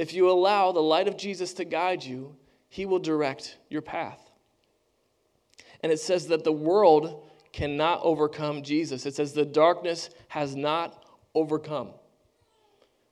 If 0.00 0.14
you 0.14 0.30
allow 0.30 0.72
the 0.72 0.80
light 0.80 1.08
of 1.08 1.18
Jesus 1.18 1.52
to 1.52 1.64
guide 1.66 2.02
you, 2.02 2.34
he 2.70 2.86
will 2.86 3.00
direct 3.00 3.58
your 3.68 3.82
path. 3.82 4.30
And 5.82 5.92
it 5.92 6.00
says 6.00 6.28
that 6.28 6.42
the 6.42 6.50
world 6.50 7.28
cannot 7.52 8.00
overcome 8.02 8.62
Jesus. 8.62 9.04
It 9.04 9.14
says 9.14 9.34
the 9.34 9.44
darkness 9.44 10.08
has 10.28 10.56
not 10.56 11.04
overcome. 11.34 11.90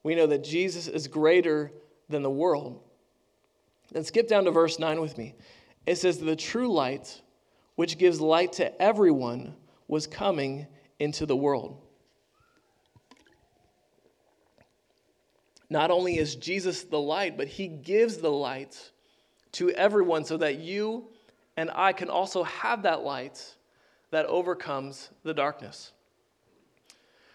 We 0.02 0.14
know 0.14 0.26
that 0.28 0.42
Jesus 0.42 0.88
is 0.88 1.09
greater 1.09 1.73
than 2.09 2.23
the 2.23 2.30
world. 2.30 2.80
Then 3.92 4.02
skip 4.02 4.26
down 4.26 4.45
to 4.45 4.50
verse 4.50 4.78
9 4.78 4.99
with 4.99 5.18
me. 5.18 5.35
It 5.85 5.97
says, 5.97 6.16
The 6.16 6.37
true 6.37 6.73
light, 6.73 7.21
which 7.75 7.99
gives 7.99 8.18
light 8.18 8.54
to 8.54 8.80
everyone, 8.80 9.54
was 9.88 10.07
coming 10.07 10.66
into 10.99 11.26
the 11.26 11.37
world. 11.37 11.83
Not 15.70 15.90
only 15.90 16.18
is 16.18 16.34
Jesus 16.34 16.84
the 16.84 17.00
light, 17.00 17.37
but 17.37 17.48
he 17.48 17.68
gives 17.68 18.18
the 18.18 18.30
light 18.30 18.92
to 19.52 19.70
everyone 19.70 20.25
so 20.25 20.37
that 20.38 20.58
you 20.58 21.08
and 21.56 21.70
I 21.75 21.92
can 21.92 22.08
also 22.08 22.44
have 22.44 22.84
that 22.84 23.02
light 23.02 23.56
that 24.10 24.26
overcomes 24.26 25.10
the 25.25 25.34
darkness. 25.34 25.92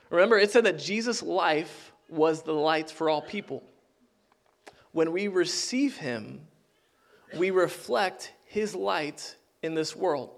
Remember, 0.10 0.38
it 0.38 0.52
said 0.52 0.64
that 0.64 0.80
Jesus' 0.80 1.22
life 1.22 1.92
was 2.08 2.44
the 2.44 2.54
light 2.54 2.90
for 2.90 3.10
all 3.10 3.22
people. 3.22 3.64
When 4.94 5.12
we 5.12 5.28
receive 5.28 5.98
him, 5.98 6.42
we 7.36 7.52
reflect 7.52 8.32
his 8.46 8.74
light 8.76 9.36
in 9.62 9.74
this 9.74 9.96
world. 9.96 10.30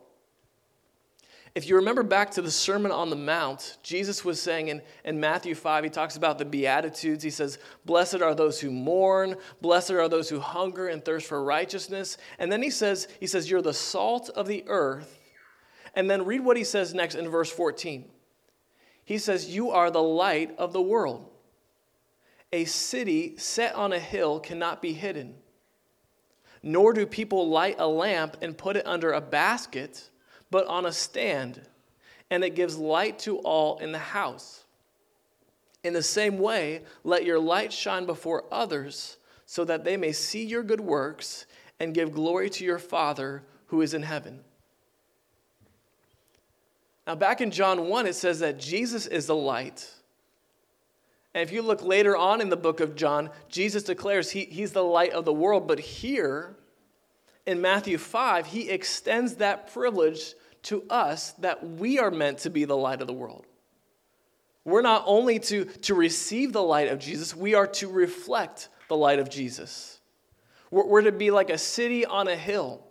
If 1.55 1.69
you 1.69 1.77
remember 1.77 2.03
back 2.03 2.31
to 2.31 2.41
the 2.41 2.51
Sermon 2.51 2.91
on 2.91 3.09
the 3.09 3.15
Mount, 3.15 3.77
Jesus 3.81 4.25
was 4.25 4.41
saying 4.41 4.67
in, 4.67 4.81
in 5.05 5.17
Matthew 5.21 5.55
5, 5.55 5.85
he 5.85 5.89
talks 5.89 6.17
about 6.17 6.37
the 6.37 6.43
Beatitudes. 6.43 7.23
He 7.23 7.29
says, 7.29 7.59
Blessed 7.85 8.21
are 8.21 8.35
those 8.35 8.59
who 8.59 8.69
mourn, 8.71 9.37
blessed 9.61 9.91
are 9.91 10.09
those 10.09 10.27
who 10.27 10.41
hunger 10.41 10.89
and 10.89 11.03
thirst 11.03 11.27
for 11.27 11.41
righteousness. 11.41 12.17
And 12.39 12.51
then 12.51 12.61
he 12.61 12.69
says, 12.69 13.07
he 13.21 13.27
says, 13.27 13.49
You're 13.49 13.61
the 13.61 13.73
salt 13.73 14.29
of 14.35 14.47
the 14.47 14.65
earth. 14.67 15.21
And 15.95 16.09
then 16.09 16.25
read 16.25 16.41
what 16.43 16.57
he 16.57 16.65
says 16.65 16.93
next 16.93 17.15
in 17.15 17.29
verse 17.29 17.49
14. 17.49 18.11
He 19.05 19.17
says, 19.17 19.55
You 19.55 19.71
are 19.71 19.89
the 19.89 20.03
light 20.03 20.53
of 20.57 20.73
the 20.73 20.81
world. 20.81 21.31
A 22.51 22.65
city 22.65 23.37
set 23.37 23.75
on 23.75 23.93
a 23.93 23.99
hill 23.99 24.41
cannot 24.41 24.81
be 24.81 24.91
hidden, 24.91 25.35
nor 26.61 26.91
do 26.91 27.05
people 27.05 27.47
light 27.47 27.77
a 27.79 27.87
lamp 27.87 28.35
and 28.41 28.57
put 28.57 28.75
it 28.75 28.85
under 28.85 29.13
a 29.13 29.21
basket 29.21 30.09
but 30.51 30.65
on 30.67 30.85
a 30.85 30.91
stand, 30.91 31.61
and 32.29 32.43
it 32.43 32.55
gives 32.55 32.77
light 32.77 33.19
to 33.19 33.37
all 33.39 33.77
in 33.77 33.91
the 33.91 33.97
house. 33.97 34.65
In 35.83 35.93
the 35.93 36.03
same 36.03 36.39
way, 36.39 36.81
let 37.03 37.25
your 37.25 37.39
light 37.39 37.71
shine 37.71 38.05
before 38.05 38.45
others, 38.51 39.17
so 39.45 39.63
that 39.65 39.83
they 39.83 39.97
may 39.97 40.11
see 40.11 40.43
your 40.43 40.63
good 40.63 40.81
works 40.81 41.45
and 41.79 41.93
give 41.93 42.11
glory 42.11 42.49
to 42.49 42.65
your 42.65 42.79
Father 42.79 43.43
who 43.67 43.81
is 43.81 43.93
in 43.93 44.03
heaven. 44.03 44.39
Now, 47.05 47.15
back 47.15 47.41
in 47.41 47.51
John 47.51 47.87
1, 47.87 48.07
it 48.07 48.15
says 48.15 48.39
that 48.39 48.59
Jesus 48.59 49.05
is 49.05 49.27
the 49.27 49.35
light. 49.35 49.87
And 51.35 51.43
if 51.43 51.53
you 51.53 51.61
look 51.61 51.83
later 51.83 52.17
on 52.17 52.41
in 52.41 52.49
the 52.49 52.57
book 52.57 52.79
of 52.79 52.95
John, 52.95 53.29
Jesus 53.49 53.83
declares 53.83 54.31
he, 54.31 54.45
he's 54.45 54.71
the 54.71 54.83
light 54.83 55.11
of 55.11 55.25
the 55.25 55.33
world. 55.33 55.67
But 55.67 55.79
here 55.79 56.55
in 57.45 57.61
Matthew 57.61 57.97
5, 57.97 58.47
he 58.47 58.69
extends 58.69 59.35
that 59.35 59.71
privilege 59.71 60.33
to 60.63 60.83
us 60.89 61.31
that 61.33 61.67
we 61.67 61.99
are 61.99 62.11
meant 62.11 62.39
to 62.39 62.49
be 62.49 62.65
the 62.65 62.77
light 62.77 63.01
of 63.01 63.07
the 63.07 63.13
world. 63.13 63.45
We're 64.63 64.81
not 64.81 65.03
only 65.05 65.37
to, 65.39 65.65
to 65.65 65.93
receive 65.93 66.51
the 66.51 66.63
light 66.63 66.91
of 66.91 66.97
Jesus, 66.97 67.35
we 67.35 67.53
are 67.53 67.67
to 67.67 67.87
reflect 67.87 68.69
the 68.89 68.97
light 68.97 69.19
of 69.19 69.29
Jesus. 69.29 69.99
We're, 70.71 70.87
we're 70.87 71.01
to 71.03 71.11
be 71.11 71.29
like 71.29 71.51
a 71.51 71.57
city 71.57 72.03
on 72.03 72.27
a 72.27 72.35
hill. 72.35 72.83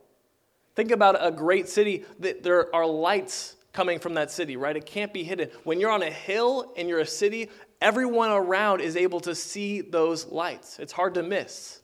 Think 0.76 0.92
about 0.92 1.16
a 1.20 1.32
great 1.32 1.68
city, 1.68 2.04
that 2.20 2.44
there 2.44 2.74
are 2.74 2.86
lights 2.86 3.56
coming 3.72 3.98
from 3.98 4.14
that 4.14 4.30
city, 4.30 4.56
right? 4.56 4.76
It 4.76 4.86
can't 4.86 5.12
be 5.12 5.24
hidden. 5.24 5.50
When 5.64 5.80
you're 5.80 5.90
on 5.90 6.02
a 6.02 6.10
hill 6.10 6.72
and 6.76 6.88
you're 6.88 7.00
a 7.00 7.06
city, 7.06 7.50
everyone 7.80 8.30
around 8.30 8.80
is 8.80 8.96
able 8.96 9.20
to 9.20 9.34
see 9.34 9.80
those 9.80 10.26
lights. 10.26 10.78
It's 10.78 10.92
hard 10.92 11.14
to 11.14 11.24
miss. 11.24 11.80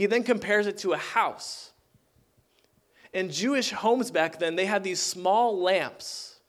He 0.00 0.06
then 0.06 0.22
compares 0.22 0.66
it 0.66 0.78
to 0.78 0.94
a 0.94 0.96
house. 0.96 1.72
In 3.12 3.30
Jewish 3.30 3.70
homes 3.70 4.10
back 4.10 4.38
then, 4.38 4.56
they 4.56 4.64
had 4.64 4.82
these 4.82 4.98
small 4.98 5.60
lamps. 5.60 6.40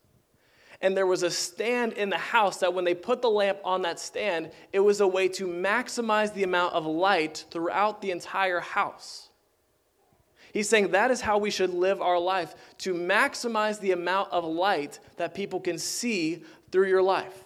And 0.79 0.96
there 0.96 1.05
was 1.05 1.22
a 1.22 1.29
stand 1.29 1.91
in 1.91 2.10
the 2.10 2.17
house 2.17 2.60
that 2.60 2.74
when 2.74 2.86
they 2.86 2.96
put 2.96 3.22
the 3.22 3.29
lamp 3.29 3.58
on 3.65 3.81
that 3.81 4.00
stand, 4.00 4.51
it 4.72 4.79
was 4.79 5.01
a 5.01 5.08
way 5.08 5.27
to 5.27 5.48
maximize 5.48 6.34
the 6.34 6.43
amount 6.43 6.75
of 6.75 6.86
light 6.86 7.43
throughout 7.51 8.01
the 8.01 8.12
entire 8.12 8.62
house. 8.62 9.27
He's 10.53 10.70
saying 10.70 10.91
that 10.91 11.12
is 11.12 11.20
how 11.20 11.38
we 11.38 11.51
should 11.51 11.74
live 11.74 12.01
our 12.01 12.20
life 12.20 12.55
to 12.77 12.93
maximize 12.93 13.81
the 13.81 13.91
amount 13.91 14.31
of 14.31 14.46
light 14.46 15.00
that 15.17 15.34
people 15.34 15.60
can 15.60 15.77
see 15.77 16.46
through 16.72 16.88
your 16.88 17.03
life. 17.03 17.43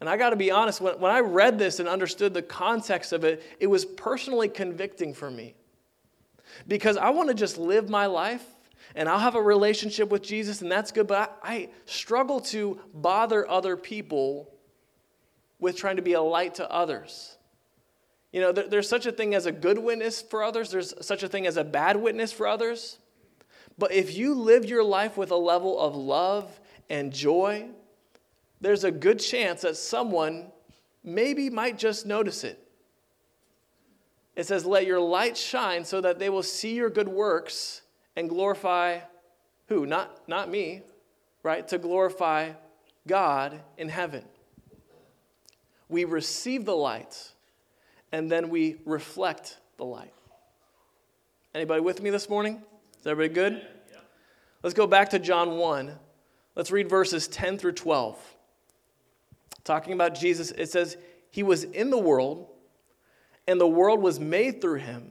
And 0.00 0.08
I 0.08 0.16
got 0.16 0.30
to 0.30 0.36
be 0.36 0.50
honest, 0.50 0.80
when, 0.80 0.98
when 0.98 1.12
I 1.12 1.20
read 1.20 1.58
this 1.58 1.78
and 1.78 1.88
understood 1.88 2.32
the 2.32 2.42
context 2.42 3.12
of 3.12 3.22
it, 3.24 3.42
it 3.60 3.66
was 3.66 3.84
personally 3.84 4.48
convicting 4.48 5.12
for 5.12 5.30
me 5.30 5.54
because 6.66 6.96
I 6.96 7.10
want 7.10 7.28
to 7.28 7.34
just 7.34 7.58
live 7.58 7.88
my 7.88 8.06
life 8.06 8.44
and 8.94 9.08
I'll 9.08 9.18
have 9.18 9.36
a 9.36 9.42
relationship 9.42 10.10
with 10.10 10.22
Jesus, 10.22 10.62
and 10.62 10.72
that's 10.72 10.90
good, 10.90 11.06
but 11.06 11.38
I, 11.42 11.52
I, 11.52 11.68
struggle 11.84 12.40
to 12.40 12.80
bother 12.92 13.48
other 13.48 13.76
people 13.76 14.52
with 15.60 15.76
trying 15.76 15.96
to 15.96 16.02
be 16.02 16.14
a 16.14 16.20
light 16.20 16.56
to 16.56 16.68
others. 16.68 17.36
You 18.32 18.40
know, 18.40 18.52
there, 18.52 18.68
there's 18.68 18.88
such 18.88 19.06
a 19.06 19.12
thing 19.12 19.34
as 19.34 19.46
a 19.46 19.52
good 19.52 19.78
witness 19.78 20.22
for 20.22 20.42
others, 20.42 20.70
there's 20.70 20.94
such 21.06 21.22
a 21.22 21.28
thing 21.28 21.46
as 21.46 21.56
a 21.56 21.62
bad 21.62 21.96
witness 21.96 22.32
for 22.32 22.48
others. 22.48 22.98
But 23.78 23.92
if 23.92 24.16
you 24.16 24.34
live 24.34 24.64
your 24.64 24.82
life 24.82 25.16
with 25.16 25.30
a 25.30 25.36
level 25.36 25.78
of 25.78 25.94
love 25.94 26.60
and 26.88 27.12
joy, 27.12 27.68
there's 28.60 28.84
a 28.84 28.90
good 28.90 29.18
chance 29.18 29.62
that 29.62 29.76
someone 29.76 30.50
maybe 31.02 31.50
might 31.50 31.78
just 31.78 32.06
notice 32.06 32.44
it. 32.44 32.58
It 34.36 34.46
says, 34.46 34.64
Let 34.64 34.86
your 34.86 35.00
light 35.00 35.36
shine 35.36 35.84
so 35.84 36.00
that 36.00 36.18
they 36.18 36.30
will 36.30 36.42
see 36.42 36.74
your 36.74 36.90
good 36.90 37.08
works 37.08 37.82
and 38.16 38.28
glorify 38.28 39.00
who? 39.68 39.86
Not, 39.86 40.28
not 40.28 40.50
me, 40.50 40.82
right? 41.42 41.66
To 41.68 41.78
glorify 41.78 42.52
God 43.06 43.60
in 43.78 43.88
heaven. 43.88 44.24
We 45.88 46.04
receive 46.04 46.64
the 46.64 46.76
light 46.76 47.32
and 48.12 48.30
then 48.30 48.50
we 48.50 48.76
reflect 48.84 49.58
the 49.76 49.84
light. 49.84 50.12
Anybody 51.54 51.80
with 51.80 52.02
me 52.02 52.10
this 52.10 52.28
morning? 52.28 52.62
Is 53.00 53.06
everybody 53.06 53.34
good? 53.34 53.66
Yeah. 53.90 53.98
Let's 54.62 54.74
go 54.74 54.86
back 54.86 55.10
to 55.10 55.18
John 55.18 55.56
1. 55.56 55.92
Let's 56.54 56.70
read 56.70 56.88
verses 56.88 57.26
10 57.28 57.58
through 57.58 57.72
12. 57.72 58.18
Talking 59.64 59.92
about 59.92 60.14
Jesus, 60.14 60.50
it 60.52 60.70
says, 60.70 60.96
He 61.30 61.42
was 61.42 61.64
in 61.64 61.90
the 61.90 61.98
world 61.98 62.50
and 63.50 63.60
the 63.60 63.66
world 63.66 64.00
was 64.00 64.20
made 64.20 64.60
through 64.60 64.78
him, 64.78 65.10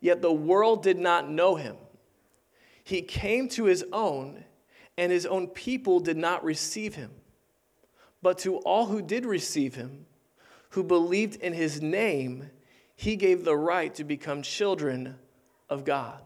yet 0.00 0.22
the 0.22 0.32
world 0.32 0.82
did 0.82 0.98
not 0.98 1.28
know 1.28 1.56
him. 1.56 1.76
He 2.82 3.02
came 3.02 3.48
to 3.50 3.64
his 3.64 3.84
own, 3.92 4.44
and 4.96 5.12
his 5.12 5.26
own 5.26 5.46
people 5.46 6.00
did 6.00 6.16
not 6.16 6.42
receive 6.42 6.94
him. 6.94 7.10
But 8.22 8.38
to 8.38 8.56
all 8.60 8.86
who 8.86 9.02
did 9.02 9.26
receive 9.26 9.74
him, 9.74 10.06
who 10.70 10.82
believed 10.82 11.36
in 11.36 11.52
his 11.52 11.82
name, 11.82 12.50
he 12.96 13.16
gave 13.16 13.44
the 13.44 13.56
right 13.56 13.94
to 13.94 14.04
become 14.04 14.40
children 14.40 15.16
of 15.68 15.84
God. 15.84 16.20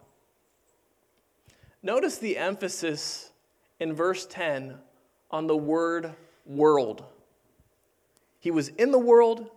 Notice 1.83 2.19
the 2.19 2.39
emphasis 2.39 3.33
in 3.81 3.93
verse 3.93 4.25
10 4.27 4.77
on 5.31 5.47
the 5.49 5.57
word 5.57 6.15
world. 6.47 7.05
He 8.45 8.51
was 8.51 8.69
in 8.69 8.91
the 8.91 8.99
world, 8.99 9.49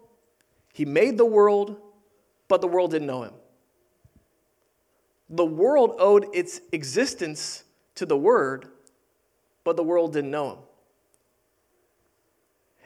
he 0.72 0.86
made 0.86 1.18
the 1.18 1.26
world, 1.26 1.76
but 2.48 2.62
the 2.62 2.70
world 2.70 2.92
didn't 2.92 3.08
know 3.08 3.24
him. 3.24 3.34
The 5.30 5.44
world 5.44 5.98
owed 6.00 6.28
its 6.34 6.62
existence 6.72 7.66
to 7.96 8.06
the 8.06 8.16
Word, 8.16 8.70
but 9.66 9.76
the 9.76 9.84
world 9.84 10.14
didn't 10.14 10.32
know 10.32 10.52
him. 10.52 10.58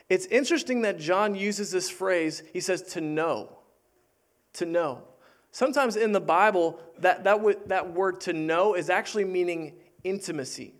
It's 0.09 0.25
interesting 0.25 0.81
that 0.81 0.97
John 0.97 1.35
uses 1.35 1.69
this 1.69 1.87
phrase, 1.87 2.41
he 2.51 2.61
says, 2.61 2.81
to 2.93 3.01
know. 3.01 3.59
To 4.53 4.65
know. 4.65 5.03
Sometimes 5.51 5.97
in 5.97 6.13
the 6.13 6.19
Bible, 6.19 6.79
that, 6.97 7.25
that, 7.25 7.37
w- 7.37 7.59
that 7.67 7.93
word 7.93 8.21
to 8.21 8.33
know 8.33 8.73
is 8.73 8.89
actually 8.89 9.25
meaning 9.25 9.73
intimacy. 10.03 10.73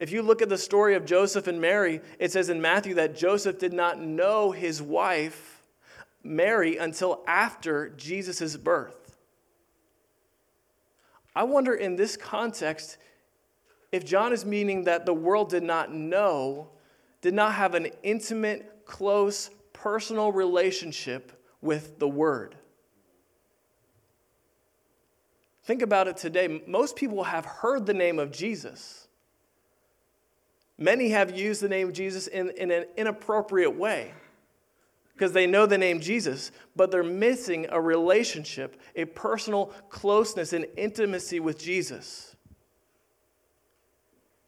If 0.00 0.12
you 0.12 0.22
look 0.22 0.42
at 0.42 0.48
the 0.48 0.58
story 0.58 0.94
of 0.94 1.04
Joseph 1.04 1.48
and 1.48 1.60
Mary, 1.60 2.00
it 2.18 2.30
says 2.30 2.50
in 2.50 2.60
Matthew 2.60 2.94
that 2.94 3.16
Joseph 3.16 3.58
did 3.58 3.72
not 3.72 4.00
know 4.00 4.52
his 4.52 4.80
wife, 4.80 5.62
Mary, 6.22 6.76
until 6.76 7.24
after 7.26 7.88
Jesus' 7.90 8.56
birth. 8.56 9.16
I 11.34 11.44
wonder 11.44 11.74
in 11.74 11.96
this 11.96 12.16
context 12.16 12.96
if 13.90 14.04
John 14.04 14.32
is 14.32 14.44
meaning 14.44 14.84
that 14.84 15.06
the 15.06 15.14
world 15.14 15.50
did 15.50 15.62
not 15.62 15.92
know, 15.92 16.68
did 17.20 17.34
not 17.34 17.54
have 17.54 17.74
an 17.74 17.88
intimate, 18.02 18.84
close, 18.84 19.50
personal 19.72 20.30
relationship 20.30 21.32
with 21.60 21.98
the 21.98 22.08
Word. 22.08 22.56
Think 25.64 25.82
about 25.82 26.08
it 26.08 26.16
today. 26.16 26.62
Most 26.66 26.96
people 26.96 27.24
have 27.24 27.44
heard 27.44 27.84
the 27.84 27.94
name 27.94 28.18
of 28.18 28.30
Jesus. 28.30 29.07
Many 30.78 31.08
have 31.10 31.36
used 31.36 31.60
the 31.60 31.68
name 31.68 31.92
Jesus 31.92 32.28
in, 32.28 32.50
in 32.50 32.70
an 32.70 32.84
inappropriate 32.96 33.74
way 33.74 34.12
because 35.12 35.32
they 35.32 35.48
know 35.48 35.66
the 35.66 35.76
name 35.76 35.98
Jesus, 35.98 36.52
but 36.76 36.92
they're 36.92 37.02
missing 37.02 37.66
a 37.70 37.80
relationship, 37.80 38.80
a 38.94 39.04
personal 39.04 39.66
closeness 39.88 40.52
and 40.52 40.64
intimacy 40.76 41.40
with 41.40 41.58
Jesus. 41.58 42.36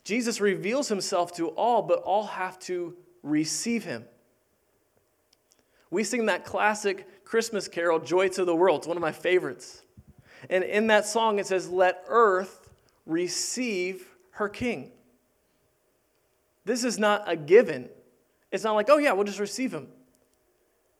Jesus 0.05 0.41
reveals 0.41 0.89
himself 0.89 1.33
to 1.35 1.49
all, 1.49 1.83
but 1.83 1.99
all 2.03 2.27
have 2.27 2.57
to 2.61 2.97
receive 3.25 3.83
him. 3.83 4.05
We 5.91 6.05
sing 6.05 6.27
that 6.27 6.45
classic 6.45 7.25
Christmas 7.25 7.67
carol, 7.67 7.99
Joy 7.99 8.29
to 8.29 8.45
the 8.45 8.55
World. 8.55 8.79
It's 8.79 8.87
one 8.87 8.97
of 8.97 9.01
my 9.01 9.13
favorites. 9.13 9.83
And 10.49 10.63
in 10.63 10.87
that 10.87 11.05
song, 11.05 11.41
it 11.41 11.47
says, 11.47 11.69
Let 11.69 12.05
earth 12.07 12.71
receive 13.07 14.07
her 14.33 14.49
king. 14.49 14.93
This 16.65 16.85
is 16.85 16.99
not 16.99 17.25
a 17.27 17.37
given. 17.37 17.89
It's 18.53 18.65
not 18.65 18.75
like, 18.75 18.91
oh, 18.91 18.99
yeah, 18.99 19.13
we'll 19.13 19.25
just 19.25 19.41
receive 19.41 19.73
him. 19.73 19.89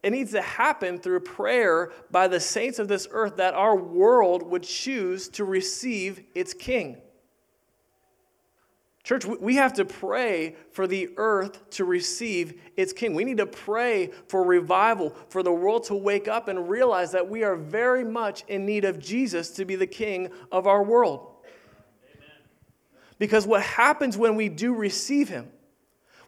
It 0.03 0.11
needs 0.11 0.33
to 0.33 0.41
happen 0.41 0.99
through 0.99 1.21
prayer 1.21 1.93
by 2.11 2.29
the 2.29 2.41
saints 2.41 2.79
of 2.79 2.89
this 2.89 3.07
earth 3.11 3.37
that 3.37 3.55
our 3.55 3.77
world 3.77 4.43
would 4.43 4.63
choose 4.63 5.29
to 5.31 5.45
receive 5.45 6.23
its 6.35 6.55
king. 6.55 6.97
Church, 9.03 9.25
we 9.25 9.57
have 9.57 9.73
to 9.75 9.85
pray 9.85 10.57
for 10.73 10.87
the 10.87 11.11
earth 11.17 11.69
to 11.71 11.85
receive 11.85 12.61
its 12.77 12.93
king. 12.93 13.15
We 13.15 13.25
need 13.25 13.39
to 13.39 13.47
pray 13.47 14.11
for 14.29 14.45
revival, 14.45 15.17
for 15.29 15.43
the 15.43 15.53
world 15.53 15.85
to 15.85 15.95
wake 15.95 16.29
up 16.29 16.49
and 16.49 16.69
realize 16.69 17.11
that 17.13 17.29
we 17.29 17.43
are 17.43 17.57
very 17.57 18.05
much 18.05 18.45
in 18.49 18.67
need 18.67 18.85
of 18.85 18.99
Jesus 18.99 19.51
to 19.53 19.65
be 19.65 19.75
the 19.75 19.87
king 19.87 20.31
of 20.53 20.67
our 20.67 20.83
world. 20.83 21.30
Because 23.21 23.47
what 23.47 23.63
happens 23.63 24.17
when 24.17 24.35
we 24.35 24.49
do 24.49 24.75
receive 24.75 25.29
him, 25.29 25.49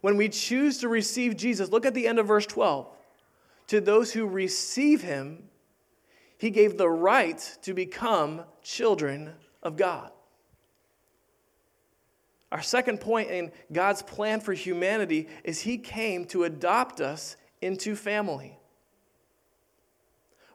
when 0.01 0.15
we 0.15 0.29
choose 0.29 0.77
to 0.77 0.87
receive 0.87 1.35
Jesus, 1.35 1.69
look 1.69 1.87
at 1.87 1.95
the 1.95 2.07
end 2.07 2.19
of 2.19 2.27
verse 2.27 2.45
12. 2.45 2.87
To 3.67 3.81
those 3.81 4.13
who 4.13 4.27
receive 4.27 5.01
him, 5.01 5.49
he 6.37 6.51
gave 6.51 6.77
the 6.77 6.87
right 6.87 7.57
to 7.63 7.73
become 7.73 8.43
children 8.61 9.33
of 9.63 9.75
God. 9.75 10.11
Our 12.51 12.61
second 12.61 12.99
point 13.01 13.31
in 13.31 13.51
God's 13.71 14.03
plan 14.03 14.39
for 14.39 14.53
humanity 14.53 15.27
is 15.43 15.61
He 15.61 15.79
came 15.79 16.25
to 16.25 16.43
adopt 16.43 17.01
us 17.01 17.35
into 17.63 17.95
family. 17.95 18.59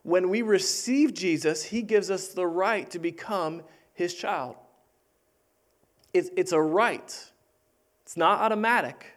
When 0.05 0.29
we 0.29 0.43
receive 0.43 1.13
Jesus, 1.13 1.65
He 1.65 1.83
gives 1.83 2.09
us 2.09 2.29
the 2.29 2.47
right 2.47 2.89
to 2.93 3.01
become 3.01 3.63
His 3.95 4.15
child. 4.15 4.55
It's, 6.13 6.31
it's 6.37 6.53
a 6.53 6.61
right, 6.61 7.31
it's 8.03 8.17
not 8.17 8.41
automatic. 8.41 9.15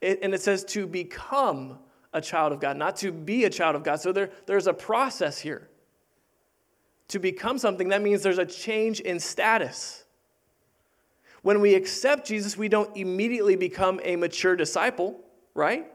It, 0.00 0.20
and 0.22 0.32
it 0.32 0.40
says 0.40 0.64
to 0.66 0.86
become 0.86 1.78
a 2.12 2.20
child 2.20 2.52
of 2.52 2.60
God, 2.60 2.76
not 2.76 2.96
to 2.98 3.10
be 3.10 3.44
a 3.44 3.50
child 3.50 3.74
of 3.74 3.82
God. 3.82 4.00
So 4.00 4.12
there, 4.12 4.30
there's 4.46 4.66
a 4.66 4.72
process 4.72 5.38
here. 5.38 5.68
To 7.08 7.18
become 7.18 7.58
something, 7.58 7.88
that 7.88 8.02
means 8.02 8.22
there's 8.22 8.38
a 8.38 8.46
change 8.46 9.00
in 9.00 9.18
status. 9.18 10.04
When 11.42 11.60
we 11.60 11.74
accept 11.74 12.26
Jesus, 12.26 12.56
we 12.56 12.68
don't 12.68 12.94
immediately 12.96 13.56
become 13.56 14.00
a 14.04 14.16
mature 14.16 14.56
disciple, 14.56 15.20
right? 15.54 15.86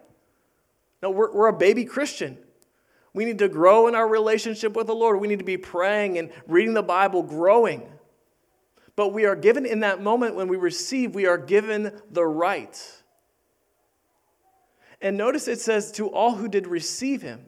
No, 1.01 1.11
we're, 1.11 1.31
we're 1.31 1.47
a 1.47 1.53
baby 1.53 1.85
Christian. 1.85 2.37
We 3.13 3.25
need 3.25 3.39
to 3.39 3.49
grow 3.49 3.87
in 3.87 3.95
our 3.95 4.07
relationship 4.07 4.75
with 4.75 4.87
the 4.87 4.95
Lord. 4.95 5.19
We 5.19 5.27
need 5.27 5.39
to 5.39 5.45
be 5.45 5.57
praying 5.57 6.17
and 6.17 6.31
reading 6.47 6.73
the 6.73 6.81
Bible, 6.81 7.21
growing. 7.21 7.87
But 8.95 9.13
we 9.13 9.25
are 9.25 9.35
given 9.35 9.65
in 9.65 9.79
that 9.79 10.01
moment 10.01 10.35
when 10.35 10.47
we 10.47 10.57
receive, 10.57 11.15
we 11.15 11.25
are 11.25 11.37
given 11.37 11.99
the 12.11 12.25
right. 12.25 12.79
And 15.01 15.17
notice 15.17 15.47
it 15.47 15.59
says, 15.59 15.91
to 15.93 16.07
all 16.07 16.35
who 16.35 16.47
did 16.47 16.67
receive 16.67 17.21
him. 17.21 17.45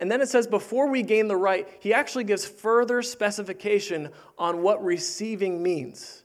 And 0.00 0.10
then 0.10 0.20
it 0.20 0.28
says, 0.28 0.46
before 0.46 0.88
we 0.88 1.02
gain 1.02 1.28
the 1.28 1.36
right, 1.36 1.68
he 1.80 1.92
actually 1.92 2.24
gives 2.24 2.44
further 2.44 3.02
specification 3.02 4.10
on 4.38 4.62
what 4.62 4.84
receiving 4.84 5.62
means. 5.62 6.24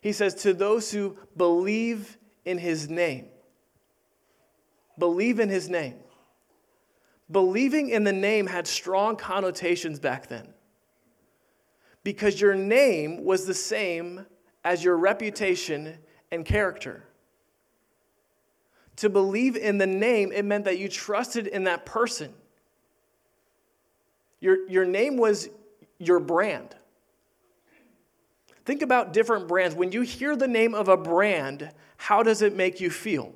He 0.00 0.12
says, 0.12 0.34
to 0.36 0.54
those 0.54 0.90
who 0.90 1.16
believe 1.36 2.16
in 2.44 2.58
his 2.58 2.88
name. 2.88 3.26
Believe 4.98 5.40
in 5.40 5.48
his 5.48 5.68
name. 5.68 5.96
Believing 7.30 7.88
in 7.90 8.04
the 8.04 8.12
name 8.12 8.46
had 8.46 8.66
strong 8.66 9.16
connotations 9.16 9.98
back 9.98 10.28
then 10.28 10.53
because 12.04 12.40
your 12.40 12.54
name 12.54 13.24
was 13.24 13.46
the 13.46 13.54
same 13.54 14.26
as 14.62 14.84
your 14.84 14.96
reputation 14.96 15.96
and 16.30 16.44
character. 16.44 17.04
To 18.96 19.08
believe 19.08 19.56
in 19.56 19.78
the 19.78 19.86
name, 19.86 20.30
it 20.30 20.44
meant 20.44 20.66
that 20.66 20.78
you 20.78 20.88
trusted 20.88 21.46
in 21.46 21.64
that 21.64 21.84
person. 21.84 22.32
Your, 24.40 24.68
your 24.68 24.84
name 24.84 25.16
was 25.16 25.48
your 25.98 26.20
brand. 26.20 26.76
Think 28.64 28.82
about 28.82 29.12
different 29.12 29.48
brands. 29.48 29.74
When 29.74 29.90
you 29.90 30.02
hear 30.02 30.36
the 30.36 30.48
name 30.48 30.74
of 30.74 30.88
a 30.88 30.96
brand, 30.96 31.70
how 31.96 32.22
does 32.22 32.42
it 32.42 32.54
make 32.54 32.80
you 32.80 32.90
feel? 32.90 33.32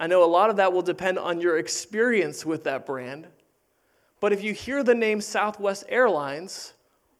I 0.00 0.06
know 0.06 0.24
a 0.24 0.26
lot 0.26 0.50
of 0.50 0.56
that 0.56 0.72
will 0.72 0.82
depend 0.82 1.18
on 1.18 1.40
your 1.40 1.58
experience 1.58 2.46
with 2.46 2.64
that 2.64 2.86
brand. 2.86 3.26
But 4.20 4.32
if 4.32 4.42
you 4.42 4.52
hear 4.52 4.82
the 4.82 4.94
name 4.94 5.20
Southwest 5.20 5.84
Airlines, 5.88 6.74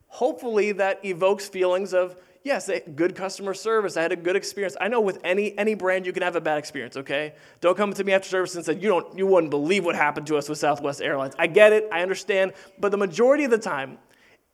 hopefully 0.09 0.73
that 0.73 1.05
evokes 1.05 1.49
feelings 1.49 1.95
of, 1.95 2.17
yes, 2.43 2.71
good 2.95 3.15
customer 3.15 3.55
service. 3.55 3.97
I 3.97 4.03
had 4.03 4.13
a 4.13 4.17
good 4.17 4.37
experience. 4.37 4.77
I 4.81 4.89
know 4.89 5.01
with 5.01 5.21
any, 5.23 5.57
any 5.57 5.75
brand 5.75 6.07
you 6.07 6.13
can 6.13 6.23
have 6.23 6.37
a 6.37 6.41
bad 6.41 6.59
experience, 6.59 6.97
okay? 6.97 7.35
Don't 7.61 7.77
come 7.77 7.93
to 7.93 8.05
me 8.05 8.13
after 8.13 8.29
service 8.29 8.55
and 8.55 8.65
say, 8.65 8.75
you, 8.75 8.89
don't, 8.89 9.17
you 9.17 9.27
wouldn't 9.27 9.51
believe 9.51 9.85
what 9.85 9.95
happened 9.95 10.27
to 10.29 10.37
us 10.37 10.49
with 10.49 10.59
Southwest 10.59 11.01
Airlines. 11.01 11.35
I 11.39 11.47
get 11.47 11.73
it, 11.73 11.89
I 11.93 12.03
understand. 12.03 12.53
But 12.79 12.91
the 12.91 12.97
majority 12.97 13.45
of 13.45 13.51
the 13.51 13.59
time, 13.59 13.99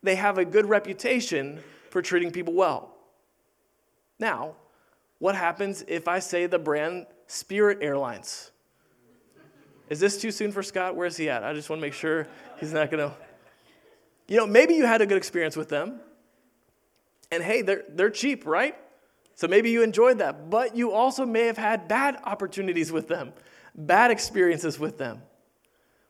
they 0.02 0.16
have 0.16 0.38
a 0.38 0.44
good 0.44 0.66
reputation 0.66 1.60
for 1.90 2.02
treating 2.02 2.30
people 2.30 2.52
well. 2.52 2.94
Now, 4.18 4.56
what 5.18 5.34
happens 5.34 5.84
if 5.88 6.08
I 6.08 6.18
say 6.18 6.46
the 6.46 6.58
brand 6.58 7.06
Spirit 7.26 7.78
Airlines? 7.80 8.50
Is 9.88 10.00
this 10.00 10.20
too 10.20 10.30
soon 10.30 10.50
for 10.50 10.62
Scott? 10.62 10.96
Where's 10.96 11.16
he 11.16 11.28
at? 11.28 11.44
I 11.44 11.52
just 11.52 11.70
want 11.70 11.80
to 11.80 11.86
make 11.86 11.94
sure 11.94 12.26
he's 12.58 12.72
not 12.72 12.90
going 12.90 13.08
to. 13.08 13.14
You 14.26 14.38
know, 14.38 14.46
maybe 14.46 14.74
you 14.74 14.86
had 14.86 15.00
a 15.02 15.06
good 15.06 15.18
experience 15.18 15.56
with 15.56 15.68
them. 15.68 16.00
And 17.30 17.42
hey, 17.42 17.62
they're, 17.62 17.84
they're 17.88 18.10
cheap, 18.10 18.46
right? 18.46 18.76
So 19.34 19.48
maybe 19.48 19.70
you 19.70 19.82
enjoyed 19.82 20.18
that. 20.18 20.50
But 20.50 20.76
you 20.76 20.92
also 20.92 21.26
may 21.26 21.46
have 21.46 21.58
had 21.58 21.88
bad 21.88 22.18
opportunities 22.24 22.92
with 22.92 23.08
them, 23.08 23.32
bad 23.74 24.10
experiences 24.10 24.78
with 24.78 24.98
them. 24.98 25.22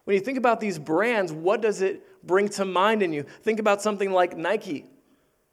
When 0.04 0.14
you 0.14 0.20
think 0.20 0.36
about 0.36 0.60
these 0.60 0.78
brands, 0.78 1.32
what 1.32 1.62
does 1.62 1.80
it 1.80 2.26
bring 2.26 2.48
to 2.50 2.64
mind 2.64 3.02
in 3.02 3.12
you? 3.12 3.24
Think 3.42 3.58
about 3.58 3.80
something 3.80 4.12
like 4.12 4.36
Nike. 4.36 4.84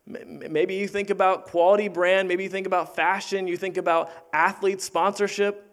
Maybe 0.05 0.75
you 0.75 0.87
think 0.87 1.09
about 1.09 1.45
quality 1.45 1.87
brand, 1.87 2.27
maybe 2.27 2.43
you 2.43 2.49
think 2.49 2.67
about 2.67 2.95
fashion, 2.95 3.47
you 3.47 3.55
think 3.55 3.77
about 3.77 4.11
athlete 4.33 4.81
sponsorship. 4.81 5.71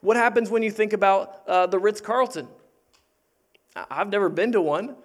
What 0.00 0.16
happens 0.16 0.50
when 0.50 0.62
you 0.62 0.70
think 0.70 0.92
about 0.94 1.42
uh, 1.46 1.66
the 1.66 1.78
Ritz 1.78 2.00
Carlton? 2.00 2.48
I've 3.90 4.08
never 4.08 4.28
been 4.30 4.52
to 4.52 4.60
one, 4.60 4.96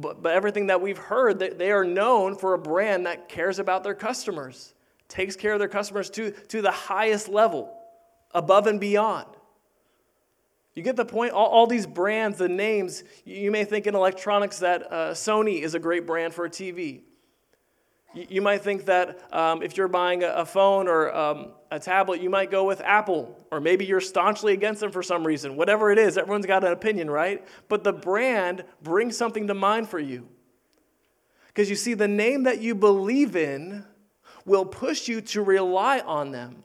but, 0.00 0.22
but 0.22 0.34
everything 0.34 0.66
that 0.66 0.80
we've 0.80 0.98
heard, 0.98 1.38
they, 1.38 1.48
they 1.50 1.70
are 1.70 1.84
known 1.84 2.36
for 2.36 2.54
a 2.54 2.58
brand 2.58 3.06
that 3.06 3.28
cares 3.28 3.58
about 3.58 3.82
their 3.82 3.94
customers, 3.94 4.74
takes 5.08 5.36
care 5.36 5.54
of 5.54 5.58
their 5.58 5.68
customers 5.68 6.10
to, 6.10 6.30
to 6.30 6.60
the 6.60 6.70
highest 6.70 7.28
level, 7.28 7.72
above 8.32 8.66
and 8.66 8.78
beyond. 8.78 9.26
You 10.74 10.82
get 10.82 10.96
the 10.96 11.06
point? 11.06 11.32
All, 11.32 11.46
all 11.46 11.66
these 11.66 11.86
brands, 11.86 12.36
the 12.36 12.48
names, 12.48 13.02
you 13.24 13.50
may 13.50 13.64
think 13.64 13.86
in 13.86 13.94
electronics 13.94 14.58
that 14.58 14.92
uh, 14.92 15.10
Sony 15.12 15.62
is 15.62 15.74
a 15.74 15.78
great 15.78 16.06
brand 16.06 16.34
for 16.34 16.44
a 16.44 16.50
TV. 16.50 17.02
You, 18.16 18.40
might 18.40 18.62
think 18.62 18.86
that 18.86 19.20
um, 19.30 19.62
if 19.62 19.76
you're 19.76 19.88
buying 19.88 20.24
a 20.24 20.46
phone 20.46 20.88
or 20.88 21.14
um, 21.14 21.52
a 21.70 21.78
tablet, 21.78 22.22
you 22.22 22.30
might 22.30 22.50
go 22.50 22.64
with 22.64 22.80
Apple, 22.80 23.36
or 23.50 23.60
maybe 23.60 23.84
you're 23.84 24.00
staunchly 24.00 24.54
against 24.54 24.80
them 24.80 24.90
for 24.90 25.02
some 25.02 25.26
reason. 25.26 25.54
Whatever 25.54 25.90
it 25.90 25.98
is, 25.98 26.16
everyone's 26.16 26.46
got 26.46 26.64
an 26.64 26.72
opinion, 26.72 27.10
right? 27.10 27.46
But 27.68 27.84
the 27.84 27.92
brand 27.92 28.64
brings 28.82 29.18
something 29.18 29.46
to 29.48 29.54
mind 29.54 29.90
for 29.90 29.98
you. 29.98 30.28
Because 31.48 31.68
you 31.68 31.76
see, 31.76 31.92
the 31.92 32.08
name 32.08 32.44
that 32.44 32.62
you 32.62 32.74
believe 32.74 33.36
in 33.36 33.84
will 34.46 34.64
push 34.64 35.08
you 35.08 35.20
to 35.20 35.42
rely 35.42 36.00
on 36.00 36.30
them. 36.30 36.62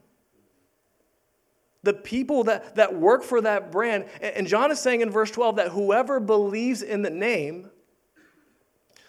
The 1.83 1.93
people 1.93 2.45
that, 2.45 2.75
that 2.75 2.95
work 2.95 3.23
for 3.23 3.41
that 3.41 3.73
brand, 3.73 4.05
and 4.21 4.47
John 4.47 4.71
is 4.71 4.79
saying 4.79 5.01
in 5.01 5.09
verse 5.09 5.31
12 5.31 5.57
that 5.57 5.69
whoever 5.69 6.21
believes 6.21 6.81
in 6.81 7.01
the 7.01 7.09
name, 7.09 7.71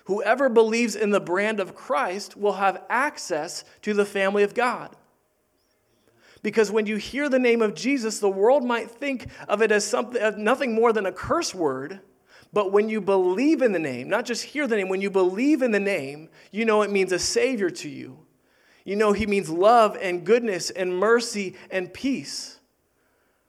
whoever 0.05 0.49
believes 0.49 0.97
in 0.97 1.11
the 1.11 1.21
brand 1.21 1.61
of 1.61 1.75
Christ 1.75 2.37
will 2.37 2.55
have 2.55 2.83
access 2.89 3.65
to 3.83 3.95
the 3.95 4.05
family 4.05 4.43
of 4.43 4.55
God. 4.55 4.97
Because 6.43 6.73
when 6.73 6.87
you 6.87 6.97
hear 6.97 7.29
the 7.29 7.39
name 7.39 7.63
of 7.63 7.75
Jesus, 7.75 8.19
the 8.19 8.29
world 8.29 8.65
might 8.65 8.91
think 8.91 9.27
of 9.49 9.63
it 9.63 9.71
as 9.71 9.87
something, 9.87 10.43
nothing 10.43 10.75
more 10.75 10.93
than 10.93 11.07
a 11.07 11.13
curse 11.13 11.55
word. 11.55 12.01
But 12.53 12.73
when 12.73 12.89
you 12.89 13.01
believe 13.01 13.63
in 13.63 13.73
the 13.73 13.79
name, 13.79 14.09
not 14.09 14.27
just 14.27 14.43
hear 14.43 14.67
the 14.67 14.77
name, 14.77 14.89
when 14.89 15.01
you 15.01 15.11
believe 15.11 15.63
in 15.63 15.71
the 15.71 15.81
name, 15.81 16.29
you 16.51 16.65
know 16.65 16.83
it 16.83 16.91
means 16.91 17.13
a 17.13 17.19
Savior 17.19 17.71
to 17.71 17.89
you. 17.89 18.19
You 18.85 18.97
know 18.97 19.13
He 19.13 19.27
means 19.27 19.49
love 19.49 19.97
and 20.01 20.25
goodness 20.25 20.69
and 20.71 20.99
mercy 20.99 21.55
and 21.71 21.93
peace. 21.95 22.59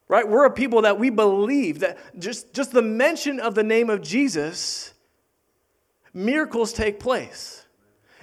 Right? 0.06 0.26
We're 0.26 0.46
a 0.46 0.50
people 0.50 0.82
that 0.82 0.98
we 0.98 1.10
believe 1.10 1.80
that 1.80 1.98
just, 2.18 2.54
just 2.54 2.72
the 2.72 2.82
mention 2.82 3.40
of 3.40 3.54
the 3.54 3.62
name 3.62 3.90
of 3.90 4.00
Jesus, 4.00 4.93
miracles 6.14 6.72
take 6.72 6.98
place. 7.00 7.66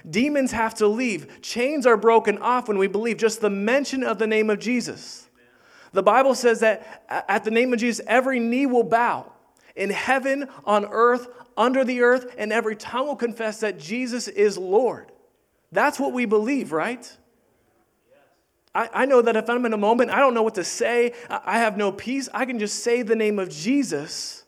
Demons 0.08 0.50
have 0.50 0.74
to 0.74 0.88
leave. 0.88 1.40
Chains 1.42 1.86
are 1.86 1.96
broken 1.96 2.38
off 2.38 2.66
when 2.66 2.78
we 2.78 2.88
believe 2.88 3.18
just 3.18 3.40
the 3.40 3.50
mention 3.50 4.02
of 4.02 4.18
the 4.18 4.26
name 4.26 4.50
of 4.50 4.58
Jesus. 4.58 5.28
The 5.92 6.02
Bible 6.02 6.34
says 6.34 6.60
that 6.60 7.04
at 7.08 7.44
the 7.44 7.50
name 7.50 7.72
of 7.72 7.78
Jesus, 7.78 8.04
every 8.08 8.40
knee 8.40 8.66
will 8.66 8.82
bow 8.82 9.30
in 9.76 9.90
heaven, 9.90 10.48
on 10.64 10.86
earth, 10.86 11.28
under 11.56 11.84
the 11.84 12.00
earth, 12.00 12.34
and 12.36 12.52
every 12.52 12.76
tongue 12.76 13.06
will 13.06 13.16
confess 13.16 13.60
that 13.60 13.78
Jesus 13.78 14.26
is 14.26 14.58
Lord. 14.58 15.12
That's 15.70 16.00
what 16.00 16.12
we 16.12 16.24
believe, 16.24 16.72
right? 16.72 17.16
I, 18.74 18.88
I 18.92 19.06
know 19.06 19.22
that 19.22 19.36
if 19.36 19.48
I'm 19.48 19.64
in 19.66 19.72
a 19.72 19.78
moment, 19.78 20.10
I 20.10 20.18
don't 20.18 20.34
know 20.34 20.42
what 20.42 20.54
to 20.54 20.64
say, 20.64 21.12
I 21.28 21.58
have 21.58 21.76
no 21.76 21.92
peace, 21.92 22.28
I 22.32 22.44
can 22.46 22.58
just 22.58 22.82
say 22.82 23.02
the 23.02 23.16
name 23.16 23.38
of 23.38 23.50
Jesus 23.50 24.44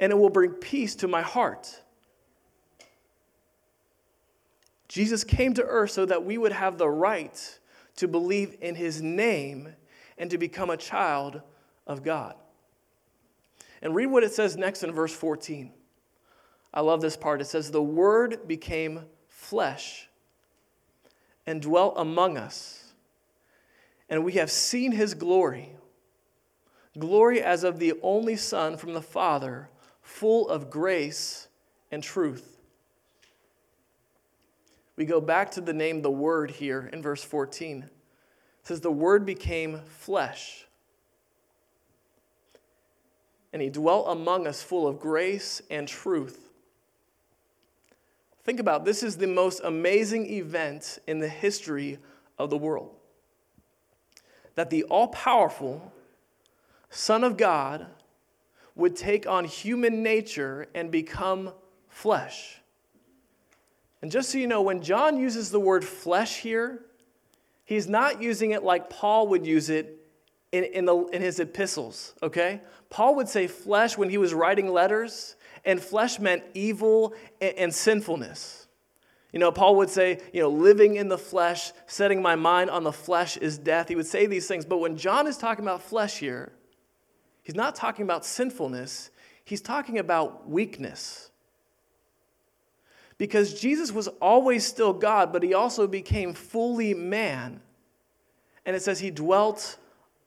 and 0.00 0.10
it 0.10 0.16
will 0.16 0.30
bring 0.30 0.50
peace 0.50 0.96
to 0.96 1.08
my 1.08 1.22
heart. 1.22 1.81
Jesus 4.92 5.24
came 5.24 5.54
to 5.54 5.64
earth 5.64 5.92
so 5.92 6.04
that 6.04 6.22
we 6.22 6.36
would 6.36 6.52
have 6.52 6.76
the 6.76 6.86
right 6.86 7.58
to 7.96 8.06
believe 8.06 8.58
in 8.60 8.74
his 8.74 9.00
name 9.00 9.74
and 10.18 10.30
to 10.30 10.36
become 10.36 10.68
a 10.68 10.76
child 10.76 11.40
of 11.86 12.02
God. 12.02 12.34
And 13.80 13.94
read 13.94 14.08
what 14.08 14.22
it 14.22 14.34
says 14.34 14.58
next 14.58 14.82
in 14.82 14.92
verse 14.92 15.14
14. 15.14 15.72
I 16.74 16.82
love 16.82 17.00
this 17.00 17.16
part. 17.16 17.40
It 17.40 17.46
says, 17.46 17.70
The 17.70 17.82
Word 17.82 18.46
became 18.46 19.06
flesh 19.28 20.10
and 21.46 21.62
dwelt 21.62 21.94
among 21.96 22.36
us, 22.36 22.92
and 24.10 24.26
we 24.26 24.32
have 24.32 24.50
seen 24.50 24.92
his 24.92 25.14
glory 25.14 25.74
glory 26.98 27.42
as 27.42 27.64
of 27.64 27.78
the 27.78 27.94
only 28.02 28.36
Son 28.36 28.76
from 28.76 28.92
the 28.92 29.00
Father, 29.00 29.70
full 30.02 30.46
of 30.50 30.68
grace 30.68 31.48
and 31.90 32.02
truth. 32.02 32.51
We 35.02 35.06
go 35.06 35.20
back 35.20 35.50
to 35.52 35.60
the 35.60 35.72
name, 35.72 36.00
the 36.00 36.12
Word, 36.12 36.52
here 36.52 36.88
in 36.92 37.02
verse 37.02 37.24
14. 37.24 37.82
It 37.82 37.90
says, 38.62 38.80
The 38.82 38.92
Word 38.92 39.26
became 39.26 39.80
flesh. 39.84 40.64
And 43.52 43.60
he 43.60 43.68
dwelt 43.68 44.06
among 44.08 44.46
us 44.46 44.62
full 44.62 44.86
of 44.86 45.00
grace 45.00 45.60
and 45.72 45.88
truth. 45.88 46.50
Think 48.44 48.60
about 48.60 48.84
this 48.84 49.02
is 49.02 49.16
the 49.16 49.26
most 49.26 49.60
amazing 49.64 50.32
event 50.32 51.00
in 51.08 51.18
the 51.18 51.28
history 51.28 51.98
of 52.38 52.50
the 52.50 52.56
world. 52.56 52.94
That 54.54 54.70
the 54.70 54.84
all 54.84 55.08
powerful 55.08 55.92
Son 56.90 57.24
of 57.24 57.36
God 57.36 57.88
would 58.76 58.94
take 58.94 59.26
on 59.26 59.46
human 59.46 60.04
nature 60.04 60.68
and 60.76 60.92
become 60.92 61.50
flesh. 61.88 62.61
And 64.02 64.10
just 64.10 64.30
so 64.30 64.38
you 64.38 64.48
know, 64.48 64.62
when 64.62 64.82
John 64.82 65.16
uses 65.16 65.50
the 65.50 65.60
word 65.60 65.84
flesh 65.84 66.38
here, 66.38 66.84
he's 67.64 67.88
not 67.88 68.20
using 68.20 68.50
it 68.50 68.64
like 68.64 68.90
Paul 68.90 69.28
would 69.28 69.46
use 69.46 69.70
it 69.70 69.98
in, 70.50 70.64
in, 70.64 70.84
the, 70.84 70.96
in 71.06 71.22
his 71.22 71.40
epistles, 71.40 72.14
okay? 72.22 72.60
Paul 72.90 73.14
would 73.16 73.28
say 73.28 73.46
flesh 73.46 73.96
when 73.96 74.10
he 74.10 74.18
was 74.18 74.34
writing 74.34 74.68
letters, 74.68 75.36
and 75.64 75.80
flesh 75.80 76.18
meant 76.18 76.42
evil 76.54 77.14
and, 77.40 77.56
and 77.56 77.74
sinfulness. 77.74 78.66
You 79.32 79.38
know, 79.38 79.50
Paul 79.50 79.76
would 79.76 79.88
say, 79.88 80.20
you 80.32 80.42
know, 80.42 80.50
living 80.50 80.96
in 80.96 81.08
the 81.08 81.16
flesh, 81.16 81.72
setting 81.86 82.20
my 82.20 82.36
mind 82.36 82.68
on 82.68 82.84
the 82.84 82.92
flesh 82.92 83.38
is 83.38 83.56
death. 83.56 83.88
He 83.88 83.94
would 83.94 84.06
say 84.06 84.26
these 84.26 84.46
things. 84.46 84.66
But 84.66 84.78
when 84.78 84.96
John 84.96 85.26
is 85.26 85.38
talking 85.38 85.64
about 85.64 85.82
flesh 85.82 86.18
here, 86.18 86.52
he's 87.42 87.54
not 87.54 87.74
talking 87.74 88.02
about 88.02 88.26
sinfulness, 88.26 89.10
he's 89.44 89.62
talking 89.62 89.98
about 89.98 90.48
weakness. 90.48 91.30
Because 93.22 93.54
Jesus 93.60 93.92
was 93.92 94.08
always 94.20 94.66
still 94.66 94.92
God, 94.92 95.32
but 95.32 95.44
he 95.44 95.54
also 95.54 95.86
became 95.86 96.34
fully 96.34 96.92
man. 96.92 97.60
And 98.66 98.74
it 98.74 98.82
says 98.82 98.98
he 98.98 99.12
dwelt 99.12 99.76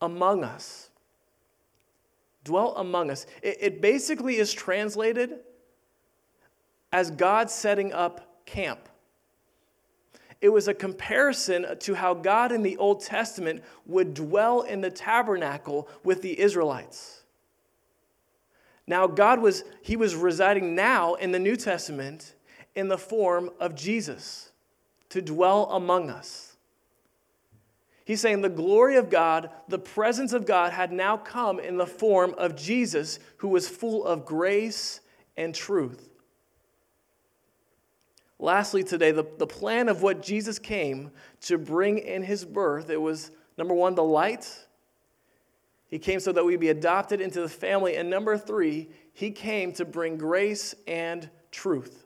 among 0.02 0.46
us. 0.46 0.92
Dwelt 2.46 2.76
among 2.78 3.12
us. 3.12 3.26
It, 3.42 3.58
it 3.60 3.82
basically 3.82 4.38
is 4.38 4.54
translated 4.54 5.40
as 6.94 7.12
God 7.12 7.52
setting 7.52 7.92
up 7.92 8.46
camp. 8.46 8.88
It 10.40 10.48
was 10.48 10.70
a 10.70 10.74
comparison 10.74 11.78
to 11.78 11.96
how 11.96 12.14
God 12.14 12.54
in 12.54 12.64
the 12.64 12.78
Old 12.78 13.02
Testament 13.02 13.62
would 13.86 14.14
dwell 14.14 14.62
in 14.62 14.80
the 14.80 14.90
tabernacle 14.90 15.90
with 16.06 16.22
the 16.22 16.40
Israelites. 16.40 17.26
Now, 18.88 19.06
God 19.06 19.42
was, 19.42 19.66
He 19.82 19.98
was 19.98 20.16
residing 20.16 20.76
now 20.76 21.16
in 21.16 21.34
the 21.34 21.40
New 21.40 21.58
Testament 21.58 22.35
in 22.76 22.90
the 22.90 22.98
form 22.98 23.50
of 23.60 23.76
Jesus 23.76 24.52
to 25.10 25.22
dwell 25.22 25.72
among 25.72 26.10
us. 26.10 26.56
He's 28.04 28.22
saying 28.22 28.42
the 28.42 28.50
glory 28.50 28.98
of 28.98 29.10
God, 29.10 29.50
the 29.68 29.80
presence 29.80 30.34
of 30.34 30.46
God, 30.46 30.74
had 30.74 30.92
now 30.92 31.18
come 31.18 31.60
in 31.60 31.78
the 31.78 31.88
form 31.88 32.36
of 32.38 32.56
Jesus, 32.56 33.18
who 33.38 33.48
was 33.48 33.68
full 33.68 34.06
of 34.06 34.26
grace 34.26 35.00
and 35.38 35.56
truth. 35.56 36.10
Lastly, 38.38 38.84
today, 38.84 39.12
the, 39.12 39.26
the 39.38 39.48
plan 39.48 39.90
of 39.90 40.04
what 40.04 40.22
Jesus 40.22 40.60
came 40.60 41.10
to 41.42 41.58
bring 41.58 41.98
in 41.98 42.22
his 42.22 42.46
birth, 42.46 42.90
it 42.90 43.02
was 43.02 43.32
number 43.58 43.74
one, 43.74 43.96
the 43.96 44.04
light. 44.04 44.66
He 45.88 45.98
came 45.98 46.20
so 46.20 46.32
that 46.32 46.44
we'd 46.44 46.60
be 46.60 46.70
adopted 46.70 47.22
into 47.22 47.42
the 47.42 47.50
family. 47.50 47.96
And 47.96 48.10
number 48.10 48.38
three, 48.38 48.90
he 49.14 49.32
came 49.32 49.72
to 49.74 49.86
bring 49.86 50.18
grace 50.18 50.76
and 50.86 51.28
truth 51.50 52.05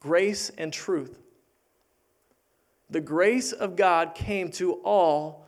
grace 0.00 0.50
and 0.56 0.72
truth. 0.72 1.18
The 2.90 3.00
grace 3.00 3.52
of 3.52 3.76
God 3.76 4.14
came 4.14 4.50
to 4.52 4.74
all 4.84 5.46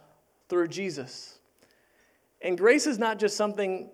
through 0.48 0.68
Jesus. 0.68 1.38
And 2.40 2.56
grace 2.56 2.86
is 2.86 2.98
not 2.98 3.18
just 3.18 3.36
something, 3.36 3.90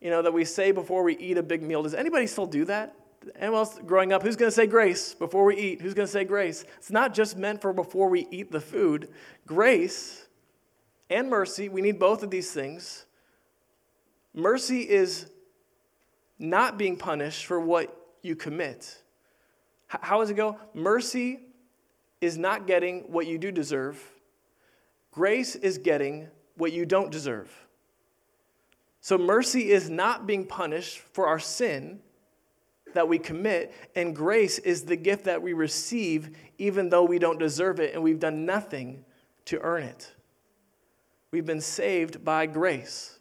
you 0.00 0.10
know, 0.10 0.22
that 0.22 0.32
we 0.32 0.44
say 0.44 0.72
before 0.72 1.02
we 1.02 1.16
eat 1.16 1.38
a 1.38 1.42
big 1.42 1.62
meal. 1.62 1.82
Does 1.82 1.94
anybody 1.94 2.26
still 2.26 2.46
do 2.46 2.64
that? 2.66 2.94
Anyone 3.36 3.58
else 3.58 3.78
growing 3.84 4.12
up, 4.12 4.22
who's 4.22 4.36
going 4.36 4.48
to 4.48 4.54
say 4.54 4.66
grace 4.66 5.14
before 5.14 5.44
we 5.44 5.56
eat? 5.56 5.80
Who's 5.80 5.94
going 5.94 6.06
to 6.06 6.12
say 6.12 6.24
grace? 6.24 6.64
It's 6.78 6.90
not 6.90 7.14
just 7.14 7.36
meant 7.36 7.60
for 7.60 7.72
before 7.72 8.08
we 8.08 8.26
eat 8.30 8.50
the 8.50 8.60
food. 8.60 9.08
Grace 9.46 10.26
and 11.10 11.28
mercy, 11.28 11.68
we 11.68 11.82
need 11.82 11.98
both 11.98 12.22
of 12.22 12.30
these 12.30 12.52
things. 12.52 13.06
Mercy 14.34 14.88
is 14.88 15.30
not 16.38 16.78
being 16.78 16.96
punished 16.96 17.46
for 17.46 17.58
what 17.58 17.94
you 18.22 18.36
commit. 18.36 19.02
How 19.88 20.20
does 20.20 20.30
it 20.30 20.34
go? 20.34 20.58
Mercy 20.74 21.40
is 22.20 22.36
not 22.38 22.66
getting 22.66 23.00
what 23.10 23.26
you 23.26 23.38
do 23.38 23.50
deserve, 23.50 24.02
grace 25.10 25.56
is 25.56 25.78
getting 25.78 26.28
what 26.56 26.72
you 26.72 26.84
don't 26.84 27.10
deserve. 27.10 27.50
So 29.00 29.16
mercy 29.16 29.70
is 29.70 29.88
not 29.88 30.26
being 30.26 30.44
punished 30.44 30.98
for 30.98 31.26
our 31.26 31.38
sin 31.38 32.00
that 32.94 33.08
we 33.08 33.18
commit, 33.18 33.72
and 33.94 34.14
grace 34.14 34.58
is 34.58 34.82
the 34.82 34.96
gift 34.96 35.24
that 35.24 35.40
we 35.40 35.52
receive 35.52 36.36
even 36.58 36.88
though 36.88 37.04
we 37.04 37.18
don't 37.18 37.38
deserve 37.38 37.80
it 37.80 37.94
and 37.94 38.02
we've 38.02 38.18
done 38.18 38.44
nothing 38.44 39.04
to 39.46 39.60
earn 39.60 39.82
it. 39.82 40.12
We've 41.30 41.46
been 41.46 41.60
saved 41.60 42.24
by 42.24 42.46
grace. 42.46 43.18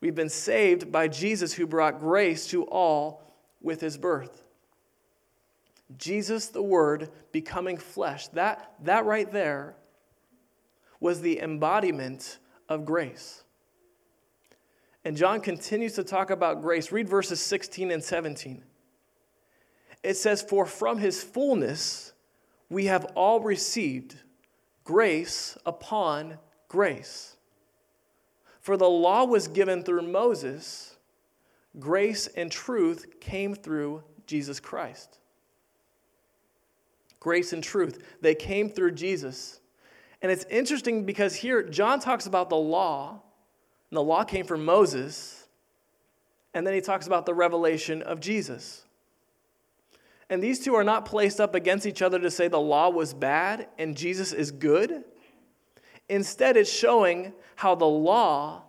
We've 0.00 0.14
been 0.14 0.28
saved 0.28 0.90
by 0.90 1.08
Jesus 1.08 1.52
who 1.52 1.66
brought 1.66 2.00
grace 2.00 2.46
to 2.48 2.64
all 2.64 3.34
with 3.60 3.80
his 3.80 3.98
birth. 3.98 4.47
Jesus, 5.96 6.48
the 6.48 6.62
Word, 6.62 7.10
becoming 7.32 7.78
flesh, 7.78 8.28
that, 8.28 8.74
that 8.82 9.06
right 9.06 9.30
there 9.30 9.74
was 11.00 11.20
the 11.20 11.40
embodiment 11.40 12.38
of 12.68 12.84
grace. 12.84 13.44
And 15.04 15.16
John 15.16 15.40
continues 15.40 15.94
to 15.94 16.04
talk 16.04 16.30
about 16.30 16.60
grace. 16.60 16.92
Read 16.92 17.08
verses 17.08 17.40
16 17.40 17.90
and 17.90 18.02
17. 18.02 18.62
It 20.02 20.16
says, 20.16 20.42
For 20.42 20.66
from 20.66 20.98
his 20.98 21.22
fullness 21.22 22.12
we 22.68 22.86
have 22.86 23.06
all 23.14 23.40
received 23.40 24.16
grace 24.84 25.56
upon 25.64 26.38
grace. 26.68 27.36
For 28.60 28.76
the 28.76 28.88
law 28.88 29.24
was 29.24 29.48
given 29.48 29.82
through 29.82 30.02
Moses, 30.02 30.96
grace 31.78 32.26
and 32.26 32.50
truth 32.52 33.20
came 33.20 33.54
through 33.54 34.02
Jesus 34.26 34.60
Christ. 34.60 35.17
Grace 37.20 37.52
and 37.52 37.62
truth, 37.62 38.02
they 38.20 38.34
came 38.34 38.68
through 38.68 38.92
Jesus. 38.92 39.60
And 40.22 40.30
it's 40.30 40.44
interesting 40.44 41.04
because 41.04 41.34
here 41.34 41.62
John 41.62 42.00
talks 42.00 42.26
about 42.26 42.48
the 42.48 42.56
law, 42.56 43.20
and 43.90 43.96
the 43.96 44.02
law 44.02 44.24
came 44.24 44.46
from 44.46 44.64
Moses, 44.64 45.46
and 46.54 46.66
then 46.66 46.74
he 46.74 46.80
talks 46.80 47.06
about 47.06 47.26
the 47.26 47.34
revelation 47.34 48.02
of 48.02 48.20
Jesus. 48.20 48.84
And 50.30 50.42
these 50.42 50.60
two 50.60 50.74
are 50.74 50.84
not 50.84 51.06
placed 51.06 51.40
up 51.40 51.54
against 51.54 51.86
each 51.86 52.02
other 52.02 52.18
to 52.18 52.30
say 52.30 52.48
the 52.48 52.60
law 52.60 52.90
was 52.90 53.14
bad 53.14 53.68
and 53.78 53.96
Jesus 53.96 54.32
is 54.32 54.50
good. 54.50 55.04
Instead, 56.08 56.56
it's 56.56 56.70
showing 56.70 57.32
how 57.56 57.74
the 57.74 57.86
law 57.86 58.62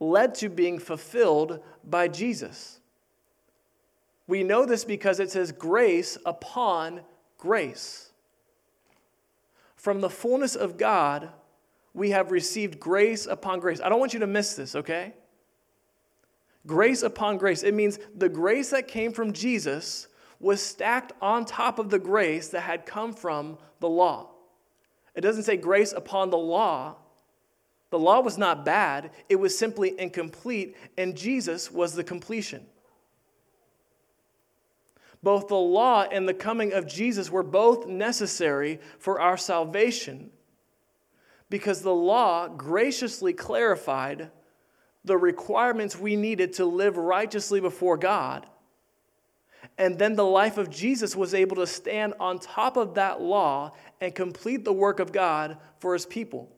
led 0.00 0.34
to 0.36 0.48
being 0.48 0.78
fulfilled 0.78 1.60
by 1.84 2.08
Jesus. 2.08 2.80
We 4.26 4.42
know 4.42 4.66
this 4.66 4.84
because 4.84 5.20
it 5.20 5.30
says 5.30 5.52
grace 5.52 6.18
upon 6.24 7.02
grace. 7.42 8.12
From 9.74 10.00
the 10.00 10.08
fullness 10.08 10.54
of 10.54 10.76
God, 10.76 11.28
we 11.92 12.10
have 12.10 12.30
received 12.30 12.78
grace 12.78 13.26
upon 13.26 13.58
grace. 13.58 13.80
I 13.80 13.88
don't 13.88 13.98
want 13.98 14.14
you 14.14 14.20
to 14.20 14.28
miss 14.28 14.54
this, 14.54 14.76
okay? 14.76 15.12
Grace 16.68 17.02
upon 17.02 17.38
grace. 17.38 17.64
It 17.64 17.74
means 17.74 17.98
the 18.16 18.28
grace 18.28 18.70
that 18.70 18.86
came 18.86 19.12
from 19.12 19.32
Jesus 19.32 20.06
was 20.38 20.62
stacked 20.62 21.14
on 21.20 21.44
top 21.44 21.80
of 21.80 21.90
the 21.90 21.98
grace 21.98 22.46
that 22.50 22.60
had 22.60 22.86
come 22.86 23.12
from 23.12 23.58
the 23.80 23.88
law. 23.88 24.30
It 25.16 25.22
doesn't 25.22 25.42
say 25.42 25.56
grace 25.56 25.90
upon 25.90 26.30
the 26.30 26.38
law. 26.38 26.94
The 27.90 27.98
law 27.98 28.20
was 28.20 28.38
not 28.38 28.64
bad, 28.64 29.10
it 29.28 29.34
was 29.34 29.58
simply 29.58 29.98
incomplete, 29.98 30.76
and 30.96 31.16
Jesus 31.16 31.72
was 31.72 31.94
the 31.94 32.04
completion. 32.04 32.64
Both 35.22 35.48
the 35.48 35.54
law 35.54 36.02
and 36.02 36.28
the 36.28 36.34
coming 36.34 36.72
of 36.72 36.86
Jesus 36.86 37.30
were 37.30 37.42
both 37.42 37.86
necessary 37.86 38.80
for 38.98 39.20
our 39.20 39.36
salvation 39.36 40.30
because 41.48 41.82
the 41.82 41.94
law 41.94 42.48
graciously 42.48 43.32
clarified 43.32 44.30
the 45.04 45.18
requirements 45.18 45.98
we 45.98 46.16
needed 46.16 46.54
to 46.54 46.64
live 46.64 46.96
righteously 46.96 47.60
before 47.60 47.96
God. 47.96 48.46
And 49.78 49.98
then 49.98 50.16
the 50.16 50.24
life 50.24 50.58
of 50.58 50.70
Jesus 50.70 51.14
was 51.14 51.34
able 51.34 51.56
to 51.56 51.66
stand 51.66 52.14
on 52.18 52.38
top 52.38 52.76
of 52.76 52.94
that 52.94 53.20
law 53.20 53.72
and 54.00 54.14
complete 54.14 54.64
the 54.64 54.72
work 54.72 54.98
of 54.98 55.12
God 55.12 55.58
for 55.78 55.92
his 55.92 56.06
people. 56.06 56.50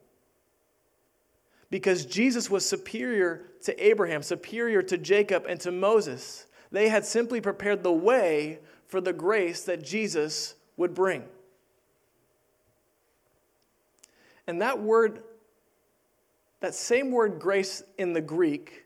Because 1.69 2.05
Jesus 2.05 2.49
was 2.49 2.67
superior 2.67 3.47
to 3.63 3.85
Abraham, 3.85 4.23
superior 4.23 4.81
to 4.83 4.97
Jacob, 4.97 5.45
and 5.47 5.59
to 5.61 5.71
Moses. 5.71 6.44
They 6.75 6.89
had 6.89 7.05
simply 7.05 7.39
prepared 7.39 7.83
the 7.83 7.93
way 7.93 8.59
for 8.85 8.99
the 8.99 9.13
grace 9.13 9.63
that 9.63 9.81
Jesus 9.81 10.55
would 10.75 10.93
bring. 10.93 11.23
And 14.45 14.61
that 14.61 14.81
word, 14.81 15.23
that 16.59 16.75
same 16.75 17.11
word 17.11 17.39
grace 17.39 17.81
in 17.97 18.11
the 18.11 18.19
Greek, 18.19 18.83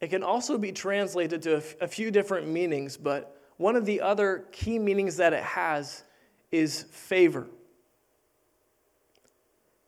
it 0.00 0.10
can 0.10 0.22
also 0.22 0.58
be 0.58 0.70
translated 0.70 1.42
to 1.42 1.56
a 1.80 1.88
few 1.88 2.12
different 2.12 2.46
meanings, 2.46 2.96
but 2.96 3.36
one 3.56 3.74
of 3.74 3.84
the 3.84 4.00
other 4.00 4.44
key 4.52 4.78
meanings 4.78 5.16
that 5.16 5.32
it 5.32 5.42
has 5.42 6.04
is 6.52 6.84
favor. 6.84 7.48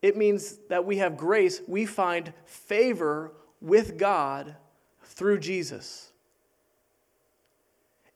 It 0.01 0.17
means 0.17 0.57
that 0.67 0.83
we 0.83 0.97
have 0.97 1.15
grace, 1.15 1.61
we 1.65 1.85
find 1.85 2.33
favor 2.43 3.31
with 3.61 3.97
God 3.97 4.57
through 5.01 5.39
Jesus. 5.39 6.10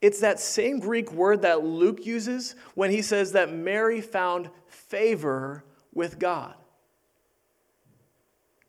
It's 0.01 0.19
that 0.19 0.39
same 0.39 0.79
Greek 0.79 1.12
word 1.12 1.41
that 1.43 1.63
Luke 1.63 2.05
uses 2.05 2.55
when 2.75 2.91
he 2.91 3.01
says 3.01 3.31
that 3.31 3.51
Mary 3.51 4.01
found 4.01 4.49
favor 4.67 5.63
with 5.93 6.19
God. 6.19 6.55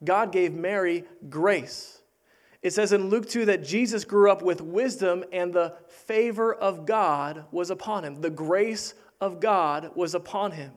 God 0.04 0.32
gave 0.32 0.54
Mary 0.54 1.04
grace. 1.28 2.00
It 2.62 2.72
says 2.72 2.92
in 2.92 3.08
Luke 3.10 3.28
2 3.28 3.46
that 3.46 3.64
Jesus 3.64 4.04
grew 4.04 4.30
up 4.30 4.42
with 4.42 4.60
wisdom 4.60 5.24
and 5.32 5.52
the 5.52 5.76
favor 5.88 6.54
of 6.54 6.86
God 6.86 7.44
was 7.50 7.70
upon 7.70 8.04
him. 8.04 8.20
The 8.20 8.30
grace 8.30 8.94
of 9.20 9.40
God 9.40 9.90
was 9.94 10.14
upon 10.14 10.52
him. 10.52 10.72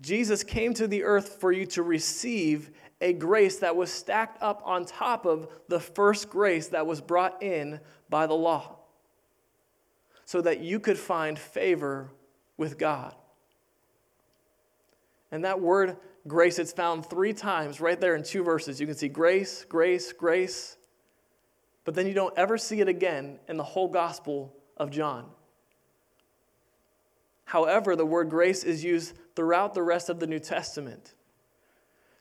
Jesus 0.00 0.44
came 0.44 0.74
to 0.74 0.86
the 0.86 1.04
earth 1.04 1.40
for 1.40 1.50
you 1.50 1.66
to 1.66 1.82
receive 1.82 2.70
a 3.00 3.12
grace 3.12 3.58
that 3.58 3.76
was 3.76 3.92
stacked 3.92 4.42
up 4.42 4.62
on 4.64 4.84
top 4.84 5.24
of 5.24 5.48
the 5.68 5.80
first 5.80 6.28
grace 6.28 6.68
that 6.68 6.86
was 6.86 7.00
brought 7.00 7.42
in 7.42 7.80
by 8.08 8.26
the 8.26 8.34
law, 8.34 8.76
so 10.24 10.40
that 10.40 10.60
you 10.60 10.80
could 10.80 10.98
find 10.98 11.38
favor 11.38 12.10
with 12.56 12.78
God. 12.78 13.14
And 15.30 15.44
that 15.44 15.60
word 15.60 15.96
grace, 16.26 16.58
it's 16.58 16.72
found 16.72 17.06
three 17.06 17.32
times 17.32 17.80
right 17.80 18.00
there 18.00 18.14
in 18.14 18.22
two 18.22 18.42
verses. 18.42 18.80
You 18.80 18.86
can 18.86 18.96
see 18.96 19.08
grace, 19.08 19.64
grace, 19.68 20.12
grace, 20.12 20.76
but 21.84 21.94
then 21.94 22.06
you 22.06 22.14
don't 22.14 22.36
ever 22.36 22.58
see 22.58 22.80
it 22.80 22.88
again 22.88 23.38
in 23.48 23.56
the 23.56 23.64
whole 23.64 23.88
Gospel 23.88 24.54
of 24.76 24.90
John. 24.90 25.26
However, 27.44 27.96
the 27.96 28.04
word 28.04 28.28
grace 28.28 28.62
is 28.62 28.84
used 28.84 29.14
throughout 29.34 29.72
the 29.72 29.82
rest 29.82 30.10
of 30.10 30.20
the 30.20 30.26
New 30.26 30.38
Testament 30.38 31.14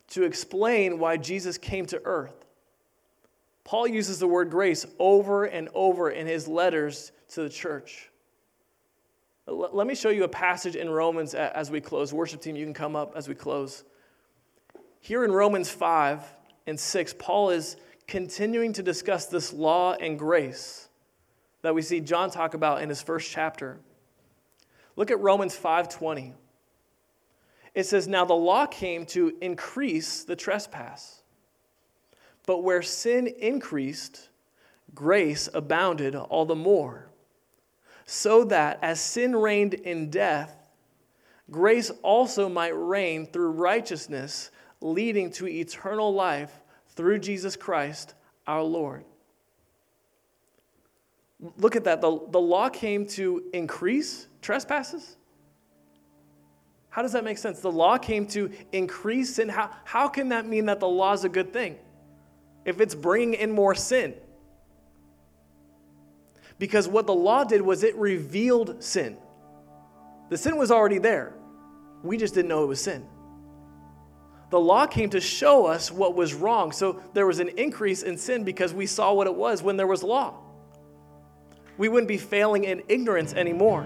to 0.09 0.23
explain 0.23 0.99
why 0.99 1.17
Jesus 1.17 1.57
came 1.57 1.85
to 1.87 2.01
earth. 2.05 2.46
Paul 3.67 3.85
uses 3.85 4.17
the 4.17 4.27
word 4.29 4.49
grace 4.49 4.85
over 4.97 5.43
and 5.43 5.67
over 5.73 6.09
in 6.09 6.25
his 6.25 6.47
letters 6.47 7.11
to 7.31 7.41
the 7.41 7.49
church. 7.49 8.09
Let 9.45 9.85
me 9.85 9.93
show 9.93 10.07
you 10.07 10.23
a 10.23 10.29
passage 10.29 10.77
in 10.77 10.89
Romans 10.89 11.35
as 11.35 11.69
we 11.69 11.81
close. 11.81 12.13
Worship 12.13 12.39
team, 12.39 12.55
you 12.55 12.63
can 12.63 12.73
come 12.73 12.95
up 12.95 13.11
as 13.17 13.27
we 13.27 13.35
close. 13.35 13.83
Here 15.01 15.25
in 15.25 15.33
Romans 15.33 15.69
5 15.69 16.23
and 16.65 16.79
6, 16.79 17.15
Paul 17.19 17.49
is 17.49 17.75
continuing 18.07 18.71
to 18.71 18.81
discuss 18.81 19.25
this 19.25 19.51
law 19.51 19.95
and 19.95 20.17
grace 20.17 20.87
that 21.61 21.75
we 21.75 21.81
see 21.81 21.99
John 21.99 22.31
talk 22.31 22.53
about 22.53 22.81
in 22.81 22.87
his 22.87 23.01
first 23.01 23.29
chapter. 23.29 23.79
Look 24.95 25.11
at 25.11 25.19
Romans 25.19 25.57
5:20. 25.57 26.35
It 27.73 27.83
says, 27.83 28.07
"Now 28.07 28.23
the 28.23 28.33
law 28.33 28.65
came 28.65 29.05
to 29.07 29.37
increase 29.41 30.23
the 30.23 30.37
trespass. 30.37 31.16
But 32.47 32.63
where 32.63 32.81
sin 32.81 33.27
increased, 33.27 34.29
grace 34.95 35.47
abounded 35.53 36.15
all 36.15 36.45
the 36.45 36.55
more, 36.55 37.11
so 38.05 38.45
that 38.45 38.79
as 38.81 38.99
sin 38.99 39.35
reigned 39.35 39.75
in 39.75 40.09
death, 40.09 40.55
grace 41.51 41.91
also 42.01 42.49
might 42.49 42.69
reign 42.69 43.27
through 43.27 43.51
righteousness, 43.51 44.49
leading 44.79 45.29
to 45.33 45.47
eternal 45.47 46.13
life 46.13 46.61
through 46.95 47.19
Jesus 47.19 47.55
Christ 47.55 48.15
our 48.47 48.63
Lord." 48.63 49.03
Look 51.57 51.75
at 51.75 51.83
that. 51.83 52.01
The, 52.01 52.19
the 52.29 52.39
law 52.39 52.69
came 52.69 53.05
to 53.07 53.43
increase 53.53 54.27
trespasses? 54.41 55.17
How 56.89 57.01
does 57.01 57.11
that 57.11 57.23
make 57.23 57.37
sense? 57.37 57.59
The 57.59 57.71
law 57.71 57.97
came 57.97 58.25
to 58.27 58.49
increase 58.71 59.35
sin. 59.35 59.49
How, 59.49 59.69
how 59.83 60.07
can 60.07 60.29
that 60.29 60.47
mean 60.47 60.65
that 60.65 60.79
the 60.79 60.87
law 60.87 61.13
is 61.13 61.25
a 61.25 61.29
good 61.29 61.51
thing 61.53 61.77
if 62.67 62.79
it's 62.79 62.93
bringing 62.93 63.33
in 63.33 63.51
more 63.51 63.73
sin? 63.73 64.13
Because 66.59 66.87
what 66.87 67.07
the 67.07 67.13
law 67.13 67.43
did 67.43 67.61
was 67.61 67.83
it 67.83 67.95
revealed 67.95 68.83
sin. 68.83 69.17
The 70.29 70.37
sin 70.37 70.57
was 70.57 70.69
already 70.69 70.99
there, 70.99 71.33
we 72.03 72.17
just 72.17 72.35
didn't 72.35 72.49
know 72.49 72.63
it 72.63 72.67
was 72.67 72.81
sin. 72.81 73.07
The 74.49 74.59
law 74.59 74.85
came 74.87 75.09
to 75.09 75.19
show 75.19 75.65
us 75.65 75.91
what 75.91 76.15
was 76.15 76.33
wrong. 76.33 76.71
So 76.71 77.01
there 77.13 77.27
was 77.27 77.39
an 77.39 77.49
increase 77.49 78.03
in 78.03 78.17
sin 78.17 78.45
because 78.45 78.73
we 78.73 78.85
saw 78.85 79.13
what 79.13 79.27
it 79.27 79.35
was 79.35 79.61
when 79.61 79.75
there 79.75 79.87
was 79.87 80.03
law. 80.03 80.35
We 81.77 81.89
wouldn't 81.89 82.07
be 82.07 82.17
failing 82.17 82.63
in 82.63 82.81
ignorance 82.87 83.33
anymore. 83.33 83.85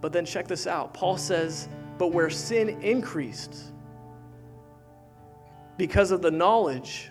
But 0.00 0.12
then 0.12 0.24
check 0.24 0.48
this 0.48 0.66
out 0.66 0.94
Paul 0.94 1.16
says, 1.16 1.68
But 1.96 2.08
where 2.08 2.28
sin 2.28 2.82
increased, 2.82 3.71
because 5.76 6.10
of 6.10 6.22
the 6.22 6.30
knowledge, 6.30 7.10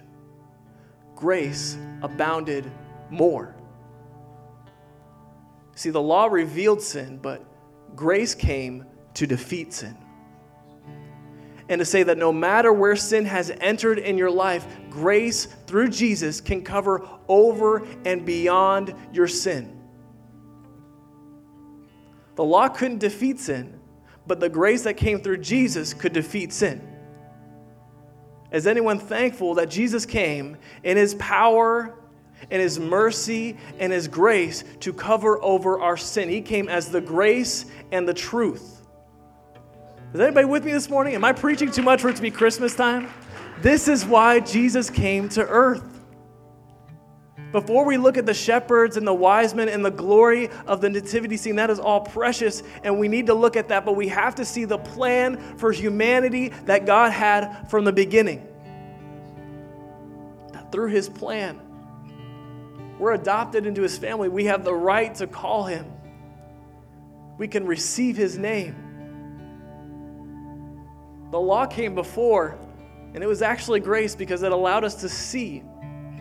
grace 1.15 1.77
abounded 2.01 2.71
more. 3.09 3.55
See, 5.75 5.89
the 5.89 6.01
law 6.01 6.27
revealed 6.27 6.81
sin, 6.81 7.17
but 7.21 7.43
grace 7.95 8.35
came 8.35 8.85
to 9.15 9.25
defeat 9.25 9.73
sin. 9.73 9.97
And 11.69 11.79
to 11.79 11.85
say 11.85 12.03
that 12.03 12.17
no 12.17 12.33
matter 12.33 12.73
where 12.73 12.95
sin 12.95 13.25
has 13.25 13.49
entered 13.61 13.97
in 13.97 14.17
your 14.17 14.29
life, 14.29 14.67
grace 14.89 15.45
through 15.67 15.89
Jesus 15.89 16.41
can 16.41 16.63
cover 16.63 17.07
over 17.27 17.87
and 18.05 18.25
beyond 18.25 18.93
your 19.13 19.27
sin. 19.27 19.79
The 22.35 22.43
law 22.43 22.67
couldn't 22.67 22.97
defeat 22.97 23.39
sin, 23.39 23.79
but 24.27 24.39
the 24.39 24.49
grace 24.49 24.83
that 24.83 24.95
came 24.95 25.21
through 25.21 25.37
Jesus 25.37 25.93
could 25.93 26.13
defeat 26.13 26.51
sin. 26.51 26.90
Is 28.51 28.67
anyone 28.67 28.99
thankful 28.99 29.55
that 29.55 29.69
Jesus 29.69 30.05
came 30.05 30.57
in 30.83 30.97
his 30.97 31.15
power 31.15 31.95
and 32.49 32.61
his 32.61 32.79
mercy 32.79 33.57
and 33.79 33.93
his 33.93 34.07
grace 34.07 34.63
to 34.81 34.91
cover 34.91 35.41
over 35.41 35.79
our 35.79 35.95
sin? 35.95 36.27
He 36.27 36.41
came 36.41 36.67
as 36.67 36.89
the 36.89 37.01
grace 37.01 37.65
and 37.91 38.07
the 38.07 38.13
truth. 38.13 38.81
Is 40.13 40.19
anybody 40.19 40.45
with 40.45 40.65
me 40.65 40.73
this 40.73 40.89
morning? 40.89 41.15
Am 41.15 41.23
I 41.23 41.31
preaching 41.31 41.71
too 41.71 41.81
much 41.81 42.01
for 42.01 42.09
it 42.09 42.17
to 42.17 42.21
be 42.21 42.31
Christmas 42.31 42.75
time? 42.75 43.09
This 43.61 43.87
is 43.87 44.05
why 44.05 44.41
Jesus 44.41 44.89
came 44.89 45.29
to 45.29 45.47
earth. 45.47 45.90
Before 47.51 47.83
we 47.83 47.97
look 47.97 48.17
at 48.17 48.25
the 48.25 48.33
shepherds 48.33 48.95
and 48.95 49.05
the 49.05 49.13
wise 49.13 49.53
men 49.53 49.67
and 49.67 49.83
the 49.83 49.91
glory 49.91 50.49
of 50.67 50.79
the 50.79 50.89
nativity 50.89 51.35
scene, 51.35 51.57
that 51.57 51.69
is 51.69 51.79
all 51.79 52.01
precious, 52.01 52.63
and 52.83 52.97
we 52.97 53.09
need 53.09 53.25
to 53.27 53.33
look 53.33 53.57
at 53.57 53.67
that, 53.69 53.83
but 53.83 53.95
we 53.97 54.07
have 54.07 54.35
to 54.35 54.45
see 54.45 54.63
the 54.63 54.77
plan 54.77 55.57
for 55.57 55.73
humanity 55.73 56.49
that 56.65 56.85
God 56.85 57.11
had 57.11 57.69
from 57.69 57.83
the 57.83 57.91
beginning. 57.91 58.47
That 60.53 60.71
through 60.71 60.89
his 60.89 61.09
plan, 61.09 61.59
we're 62.97 63.13
adopted 63.13 63.65
into 63.65 63.81
his 63.81 63.97
family. 63.97 64.29
We 64.29 64.45
have 64.45 64.63
the 64.63 64.73
right 64.73 65.13
to 65.15 65.27
call 65.27 65.65
him, 65.65 65.91
we 67.37 67.47
can 67.47 67.65
receive 67.65 68.15
his 68.15 68.37
name. 68.37 68.75
The 71.31 71.39
law 71.39 71.65
came 71.65 71.95
before, 71.95 72.57
and 73.13 73.23
it 73.23 73.27
was 73.27 73.41
actually 73.41 73.81
grace 73.81 74.15
because 74.15 74.43
it 74.43 74.51
allowed 74.51 74.83
us 74.83 74.95
to 74.95 75.09
see 75.09 75.59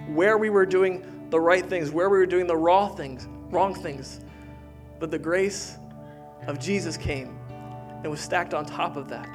where 0.08 0.38
we 0.38 0.50
were 0.50 0.66
doing 0.66 1.04
the 1.30 1.40
right 1.40 1.64
things, 1.64 1.90
where 1.90 2.08
we 2.10 2.18
were 2.18 2.26
doing 2.26 2.46
the 2.46 2.56
wrong 2.56 2.96
things, 2.96 3.26
wrong 3.50 3.74
things. 3.74 4.20
But 4.98 5.10
the 5.10 5.18
grace 5.18 5.76
of 6.46 6.58
Jesus 6.58 6.96
came 6.96 7.38
and 8.02 8.10
was 8.10 8.20
stacked 8.20 8.54
on 8.54 8.66
top 8.66 8.96
of 8.96 9.08
that. 9.08 9.28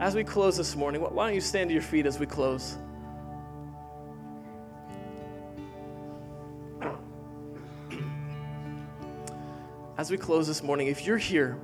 As 0.00 0.14
we 0.14 0.24
close 0.24 0.56
this 0.56 0.74
morning, 0.74 1.00
why 1.00 1.26
don't 1.26 1.34
you 1.34 1.40
stand 1.40 1.70
to 1.70 1.74
your 1.74 1.82
feet 1.82 2.06
as 2.06 2.18
we 2.18 2.26
close? 2.26 2.76
As 9.96 10.10
we 10.10 10.16
close 10.16 10.48
this 10.48 10.62
morning, 10.62 10.88
if 10.88 11.06
you're 11.06 11.18
here 11.18 11.56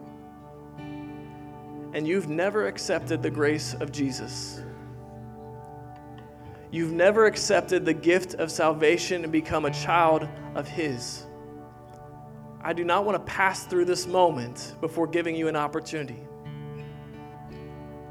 and 1.92 2.06
you've 2.06 2.28
never 2.28 2.68
accepted 2.68 3.22
the 3.22 3.30
grace 3.30 3.74
of 3.74 3.90
Jesus, 3.90 4.62
you've 6.70 6.92
never 6.92 7.26
accepted 7.26 7.84
the 7.84 7.94
gift 7.94 8.34
of 8.34 8.50
salvation 8.50 9.22
and 9.22 9.32
become 9.32 9.64
a 9.64 9.70
child 9.70 10.28
of 10.54 10.68
His, 10.68 11.24
I 12.60 12.72
do 12.72 12.84
not 12.84 13.04
want 13.04 13.24
to 13.24 13.32
pass 13.32 13.64
through 13.64 13.84
this 13.84 14.06
moment 14.06 14.74
before 14.80 15.06
giving 15.06 15.34
you 15.34 15.48
an 15.48 15.56
opportunity. 15.56 16.18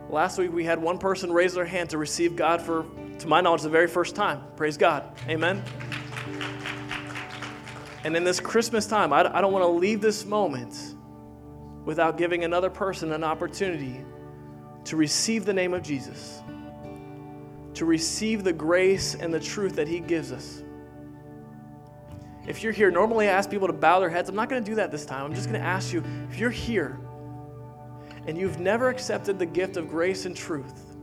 Last 0.10 0.38
week 0.38 0.54
we 0.54 0.64
had 0.64 0.82
one 0.82 0.98
person 0.98 1.32
raise 1.32 1.54
their 1.54 1.66
hand 1.66 1.90
to 1.90 1.98
receive 1.98 2.36
God 2.36 2.62
for, 2.62 2.86
to 3.20 3.28
my 3.28 3.42
knowledge, 3.42 3.62
the 3.62 3.70
very 3.70 3.88
first 3.88 4.16
time. 4.16 4.42
Praise 4.56 4.78
God. 4.78 5.04
Amen. 5.28 5.62
And 8.06 8.16
in 8.16 8.24
this 8.24 8.40
Christmas 8.40 8.88
time, 8.88 9.12
I, 9.12 9.42
don't 9.42 9.52
want 9.52 9.64
to 9.64 9.68
leave 9.68 10.00
this 10.00 10.26
moment 10.26 10.96
without 11.84 12.18
giving 12.18 12.46
another 12.46 12.70
person 12.70 13.12
an 13.12 13.24
opportunity 13.24 14.06
to 14.86 14.96
receive 14.96 15.44
the 15.44 15.54
name 15.54 15.74
of 15.74 15.82
Jesus 15.84 16.42
to 17.78 17.86
receive 17.86 18.44
the 18.44 18.54
grace 18.54 19.14
and 19.14 19.32
the 19.32 19.40
truth 19.40 19.76
that 19.76 19.88
He 19.88 20.00
gives 20.00 20.32
us. 20.32 20.64
If 22.48 22.64
you're 22.64 22.72
here, 22.72 22.90
normally 22.90 23.28
I 23.28 23.32
ask 23.32 23.50
people 23.50 23.68
to 23.68 23.74
bow 23.74 24.00
their 24.00 24.10
heads. 24.10 24.30
I'm 24.30 24.36
not 24.36 24.50
going 24.50 24.64
to 24.64 24.70
do 24.70 24.76
that 24.76 24.92
this 24.92 25.06
time. 25.06 25.26
I'm 25.26 25.34
just 25.34 25.48
going 25.48 25.62
to 25.62 25.68
ask 25.68 25.94
you 25.94 26.04
if 26.32 26.40
you're 26.40 26.50
here 26.50 26.98
and 28.26 28.36
you've 28.36 28.60
never 28.60 28.90
accepted 28.90 29.38
the 29.38 29.46
gift 29.46 29.78
of 29.78 29.90
grace 29.90 30.26
and 30.26 30.36
truth, 30.36 30.96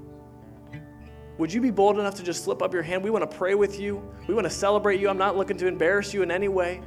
would 1.39 1.53
you 1.53 1.61
be 1.61 1.71
bold 1.71 1.99
enough 1.99 2.17
to 2.17 2.25
just 2.25 2.43
slip 2.43 2.61
up 2.61 2.73
your 2.73 2.83
hand? 2.83 3.05
We 3.05 3.11
want 3.11 3.29
to 3.31 3.37
pray 3.37 3.55
with 3.55 3.79
you. 3.79 4.03
We 4.27 4.35
want 4.35 4.45
to 4.45 4.51
celebrate 4.51 5.01
you. 5.01 5.09
I'm 5.09 5.19
not 5.19 5.37
looking 5.37 5.57
to 5.59 5.69
embarrass 5.69 6.13
you 6.13 6.23
in 6.23 6.31
any 6.31 6.49
way. 6.49 6.81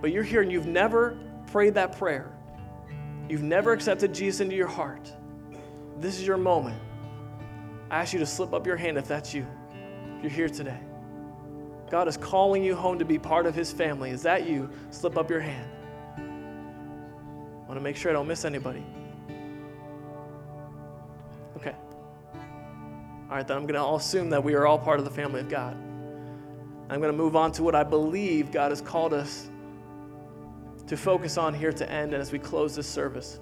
But 0.00 0.12
you're 0.12 0.22
here 0.22 0.40
and 0.40 0.50
you've 0.50 0.66
never 0.66 1.18
prayed 1.50 1.74
that 1.74 1.98
prayer. 1.98 2.32
You've 3.28 3.42
never 3.42 3.72
accepted 3.72 4.14
Jesus 4.14 4.40
into 4.40 4.56
your 4.56 4.68
heart. 4.68 5.12
This 5.98 6.18
is 6.18 6.26
your 6.26 6.36
moment. 6.36 6.80
I 7.94 7.98
ask 7.98 8.12
you 8.12 8.18
to 8.18 8.26
slip 8.26 8.52
up 8.52 8.66
your 8.66 8.76
hand 8.76 8.98
if 8.98 9.06
that's 9.06 9.32
you. 9.32 9.46
If 10.16 10.22
you're 10.24 10.30
here 10.32 10.48
today. 10.48 10.80
God 11.92 12.08
is 12.08 12.16
calling 12.16 12.64
you 12.64 12.74
home 12.74 12.98
to 12.98 13.04
be 13.04 13.20
part 13.20 13.46
of 13.46 13.54
His 13.54 13.70
family. 13.70 14.10
Is 14.10 14.20
that 14.22 14.48
you? 14.48 14.68
Slip 14.90 15.16
up 15.16 15.30
your 15.30 15.38
hand. 15.38 15.70
I 16.18 17.68
want 17.68 17.74
to 17.74 17.80
make 17.80 17.94
sure 17.94 18.10
I 18.10 18.14
don't 18.14 18.26
miss 18.26 18.44
anybody. 18.44 18.84
Okay. 21.56 21.72
All 23.30 23.36
right, 23.36 23.46
then 23.46 23.56
I'm 23.56 23.64
going 23.64 23.80
to 23.80 23.94
assume 23.94 24.28
that 24.30 24.42
we 24.42 24.54
are 24.54 24.66
all 24.66 24.76
part 24.76 24.98
of 24.98 25.04
the 25.04 25.12
family 25.12 25.38
of 25.38 25.48
God. 25.48 25.76
I'm 26.90 27.00
going 27.00 27.12
to 27.12 27.16
move 27.16 27.36
on 27.36 27.52
to 27.52 27.62
what 27.62 27.76
I 27.76 27.84
believe 27.84 28.50
God 28.50 28.72
has 28.72 28.80
called 28.80 29.14
us 29.14 29.48
to 30.88 30.96
focus 30.96 31.38
on 31.38 31.54
here 31.54 31.72
to 31.72 31.88
end 31.88 32.12
and 32.12 32.20
as 32.20 32.32
we 32.32 32.40
close 32.40 32.74
this 32.74 32.88
service. 32.88 33.38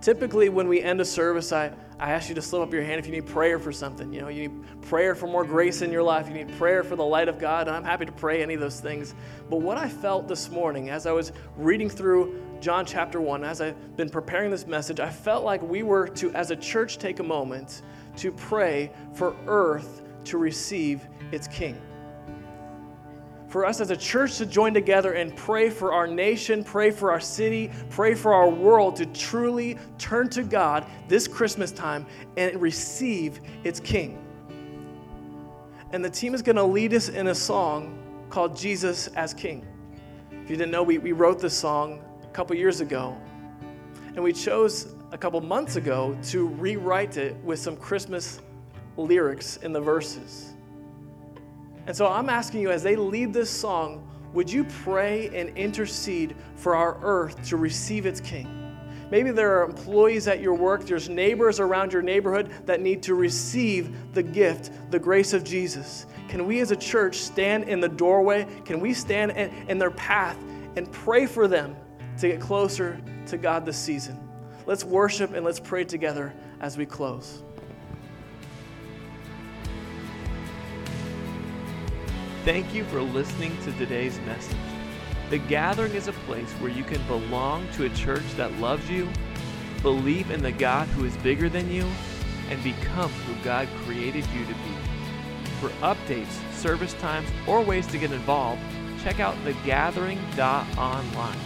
Typically, 0.00 0.48
when 0.48 0.68
we 0.68 0.80
end 0.80 1.00
a 1.00 1.04
service, 1.04 1.52
I, 1.52 1.72
I 2.00 2.12
ask 2.12 2.30
you 2.30 2.34
to 2.34 2.40
slip 2.40 2.62
up 2.62 2.72
your 2.72 2.82
hand 2.82 2.98
if 2.98 3.04
you 3.04 3.12
need 3.12 3.26
prayer 3.26 3.58
for 3.58 3.72
something. 3.72 4.10
You 4.10 4.22
know, 4.22 4.28
you 4.28 4.48
need 4.48 4.82
prayer 4.82 5.14
for 5.14 5.26
more 5.26 5.44
grace 5.44 5.82
in 5.82 5.92
your 5.92 6.02
life. 6.02 6.28
You 6.28 6.34
need 6.34 6.50
prayer 6.56 6.82
for 6.82 6.96
the 6.96 7.04
light 7.04 7.28
of 7.28 7.38
God. 7.38 7.68
And 7.68 7.76
I'm 7.76 7.84
happy 7.84 8.06
to 8.06 8.12
pray 8.12 8.42
any 8.42 8.54
of 8.54 8.60
those 8.60 8.80
things. 8.80 9.14
But 9.50 9.58
what 9.58 9.76
I 9.76 9.86
felt 9.86 10.26
this 10.26 10.50
morning 10.50 10.88
as 10.88 11.04
I 11.04 11.12
was 11.12 11.32
reading 11.58 11.90
through 11.90 12.42
John 12.62 12.86
chapter 12.86 13.20
1, 13.20 13.44
as 13.44 13.60
I've 13.60 13.96
been 13.98 14.08
preparing 14.08 14.50
this 14.50 14.66
message, 14.66 14.98
I 14.98 15.10
felt 15.10 15.44
like 15.44 15.60
we 15.62 15.82
were 15.82 16.08
to, 16.08 16.30
as 16.32 16.50
a 16.50 16.56
church, 16.56 16.96
take 16.96 17.18
a 17.18 17.22
moment 17.22 17.82
to 18.16 18.32
pray 18.32 18.90
for 19.12 19.36
earth 19.46 20.02
to 20.24 20.38
receive 20.38 21.06
its 21.32 21.48
king 21.48 21.78
for 23.50 23.66
us 23.66 23.80
as 23.80 23.90
a 23.90 23.96
church 23.96 24.38
to 24.38 24.46
join 24.46 24.72
together 24.72 25.14
and 25.14 25.34
pray 25.34 25.70
for 25.70 25.92
our 25.92 26.06
nation, 26.06 26.62
pray 26.62 26.92
for 26.92 27.10
our 27.10 27.18
city, 27.20 27.68
pray 27.90 28.14
for 28.14 28.32
our 28.32 28.48
world 28.48 28.94
to 28.96 29.06
truly 29.06 29.76
turn 29.98 30.28
to 30.30 30.44
God 30.44 30.86
this 31.08 31.26
Christmas 31.26 31.72
time 31.72 32.06
and 32.36 32.62
receive 32.62 33.40
its 33.64 33.80
King. 33.80 34.24
And 35.90 36.04
the 36.04 36.10
team 36.10 36.32
is 36.32 36.42
going 36.42 36.56
to 36.56 36.62
lead 36.62 36.94
us 36.94 37.08
in 37.08 37.26
a 37.26 37.34
song 37.34 37.98
called 38.30 38.56
Jesus 38.56 39.08
as 39.08 39.34
King. 39.34 39.66
If 40.30 40.48
you 40.48 40.56
didn't 40.56 40.70
know, 40.70 40.84
we, 40.84 40.98
we 40.98 41.10
wrote 41.10 41.40
this 41.40 41.58
song 41.58 42.04
a 42.22 42.28
couple 42.28 42.54
years 42.54 42.80
ago. 42.80 43.16
And 44.14 44.22
we 44.22 44.32
chose 44.32 44.94
a 45.10 45.18
couple 45.18 45.40
months 45.40 45.74
ago 45.74 46.16
to 46.28 46.46
rewrite 46.46 47.16
it 47.16 47.34
with 47.42 47.58
some 47.58 47.76
Christmas 47.76 48.40
lyrics 48.96 49.56
in 49.56 49.72
the 49.72 49.80
verses. 49.80 50.49
And 51.90 51.96
so 51.96 52.06
I'm 52.06 52.28
asking 52.28 52.60
you, 52.60 52.70
as 52.70 52.84
they 52.84 52.94
lead 52.94 53.32
this 53.32 53.50
song, 53.50 54.08
would 54.32 54.48
you 54.48 54.62
pray 54.84 55.28
and 55.34 55.48
intercede 55.58 56.36
for 56.54 56.76
our 56.76 56.96
earth 57.02 57.44
to 57.48 57.56
receive 57.56 58.06
its 58.06 58.20
king? 58.20 58.46
Maybe 59.10 59.32
there 59.32 59.58
are 59.58 59.64
employees 59.64 60.28
at 60.28 60.38
your 60.38 60.54
work, 60.54 60.86
there's 60.86 61.08
neighbors 61.08 61.58
around 61.58 61.92
your 61.92 62.02
neighborhood 62.02 62.52
that 62.64 62.80
need 62.80 63.02
to 63.02 63.16
receive 63.16 63.92
the 64.14 64.22
gift, 64.22 64.70
the 64.92 65.00
grace 65.00 65.32
of 65.32 65.42
Jesus. 65.42 66.06
Can 66.28 66.46
we 66.46 66.60
as 66.60 66.70
a 66.70 66.76
church 66.76 67.16
stand 67.16 67.64
in 67.64 67.80
the 67.80 67.88
doorway? 67.88 68.46
Can 68.64 68.78
we 68.78 68.94
stand 68.94 69.32
in, 69.32 69.76
their 69.76 69.90
path 69.90 70.38
and 70.76 70.92
pray 70.92 71.26
for 71.26 71.48
them 71.48 71.74
to 72.20 72.28
get 72.28 72.40
closer 72.40 73.00
to 73.26 73.36
God 73.36 73.66
this 73.66 73.76
season? 73.76 74.16
Let's 74.64 74.84
worship 74.84 75.34
and 75.34 75.44
let's 75.44 75.58
pray 75.58 75.82
together 75.82 76.32
as 76.60 76.76
we 76.76 76.86
close. 76.86 77.42
Thank 82.44 82.72
you 82.72 82.84
for 82.84 83.02
listening 83.02 83.54
to 83.64 83.72
today's 83.72 84.18
message. 84.20 84.56
The 85.28 85.36
Gathering 85.36 85.92
is 85.92 86.08
a 86.08 86.12
place 86.12 86.50
where 86.52 86.70
you 86.70 86.84
can 86.84 87.06
belong 87.06 87.68
to 87.72 87.84
a 87.84 87.90
church 87.90 88.24
that 88.38 88.50
loves 88.58 88.88
you, 88.88 89.10
believe 89.82 90.30
in 90.30 90.42
the 90.42 90.50
God 90.50 90.88
who 90.88 91.04
is 91.04 91.14
bigger 91.18 91.50
than 91.50 91.70
you, 91.70 91.86
and 92.48 92.64
become 92.64 93.10
who 93.10 93.44
God 93.44 93.68
created 93.84 94.24
you 94.28 94.46
to 94.46 94.54
be. 94.54 94.74
For 95.60 95.68
updates, 95.82 96.32
service 96.54 96.94
times, 96.94 97.28
or 97.46 97.60
ways 97.60 97.86
to 97.88 97.98
get 97.98 98.10
involved, 98.10 98.62
check 99.02 99.20
out 99.20 99.36
thegathering.online. 99.44 101.38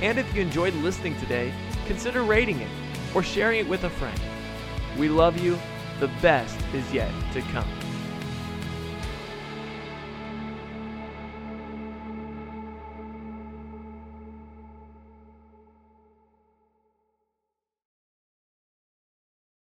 And 0.00 0.18
if 0.18 0.34
you 0.34 0.40
enjoyed 0.40 0.72
listening 0.76 1.20
today, 1.20 1.52
consider 1.86 2.22
rating 2.22 2.60
it 2.60 2.70
or 3.14 3.22
sharing 3.22 3.60
it 3.60 3.68
with 3.68 3.84
a 3.84 3.90
friend. 3.90 4.18
We 4.96 5.10
love 5.10 5.38
you. 5.38 5.58
The 6.00 6.08
best 6.22 6.58
is 6.72 6.90
yet 6.90 7.12
to 7.34 7.42
come. 7.42 7.68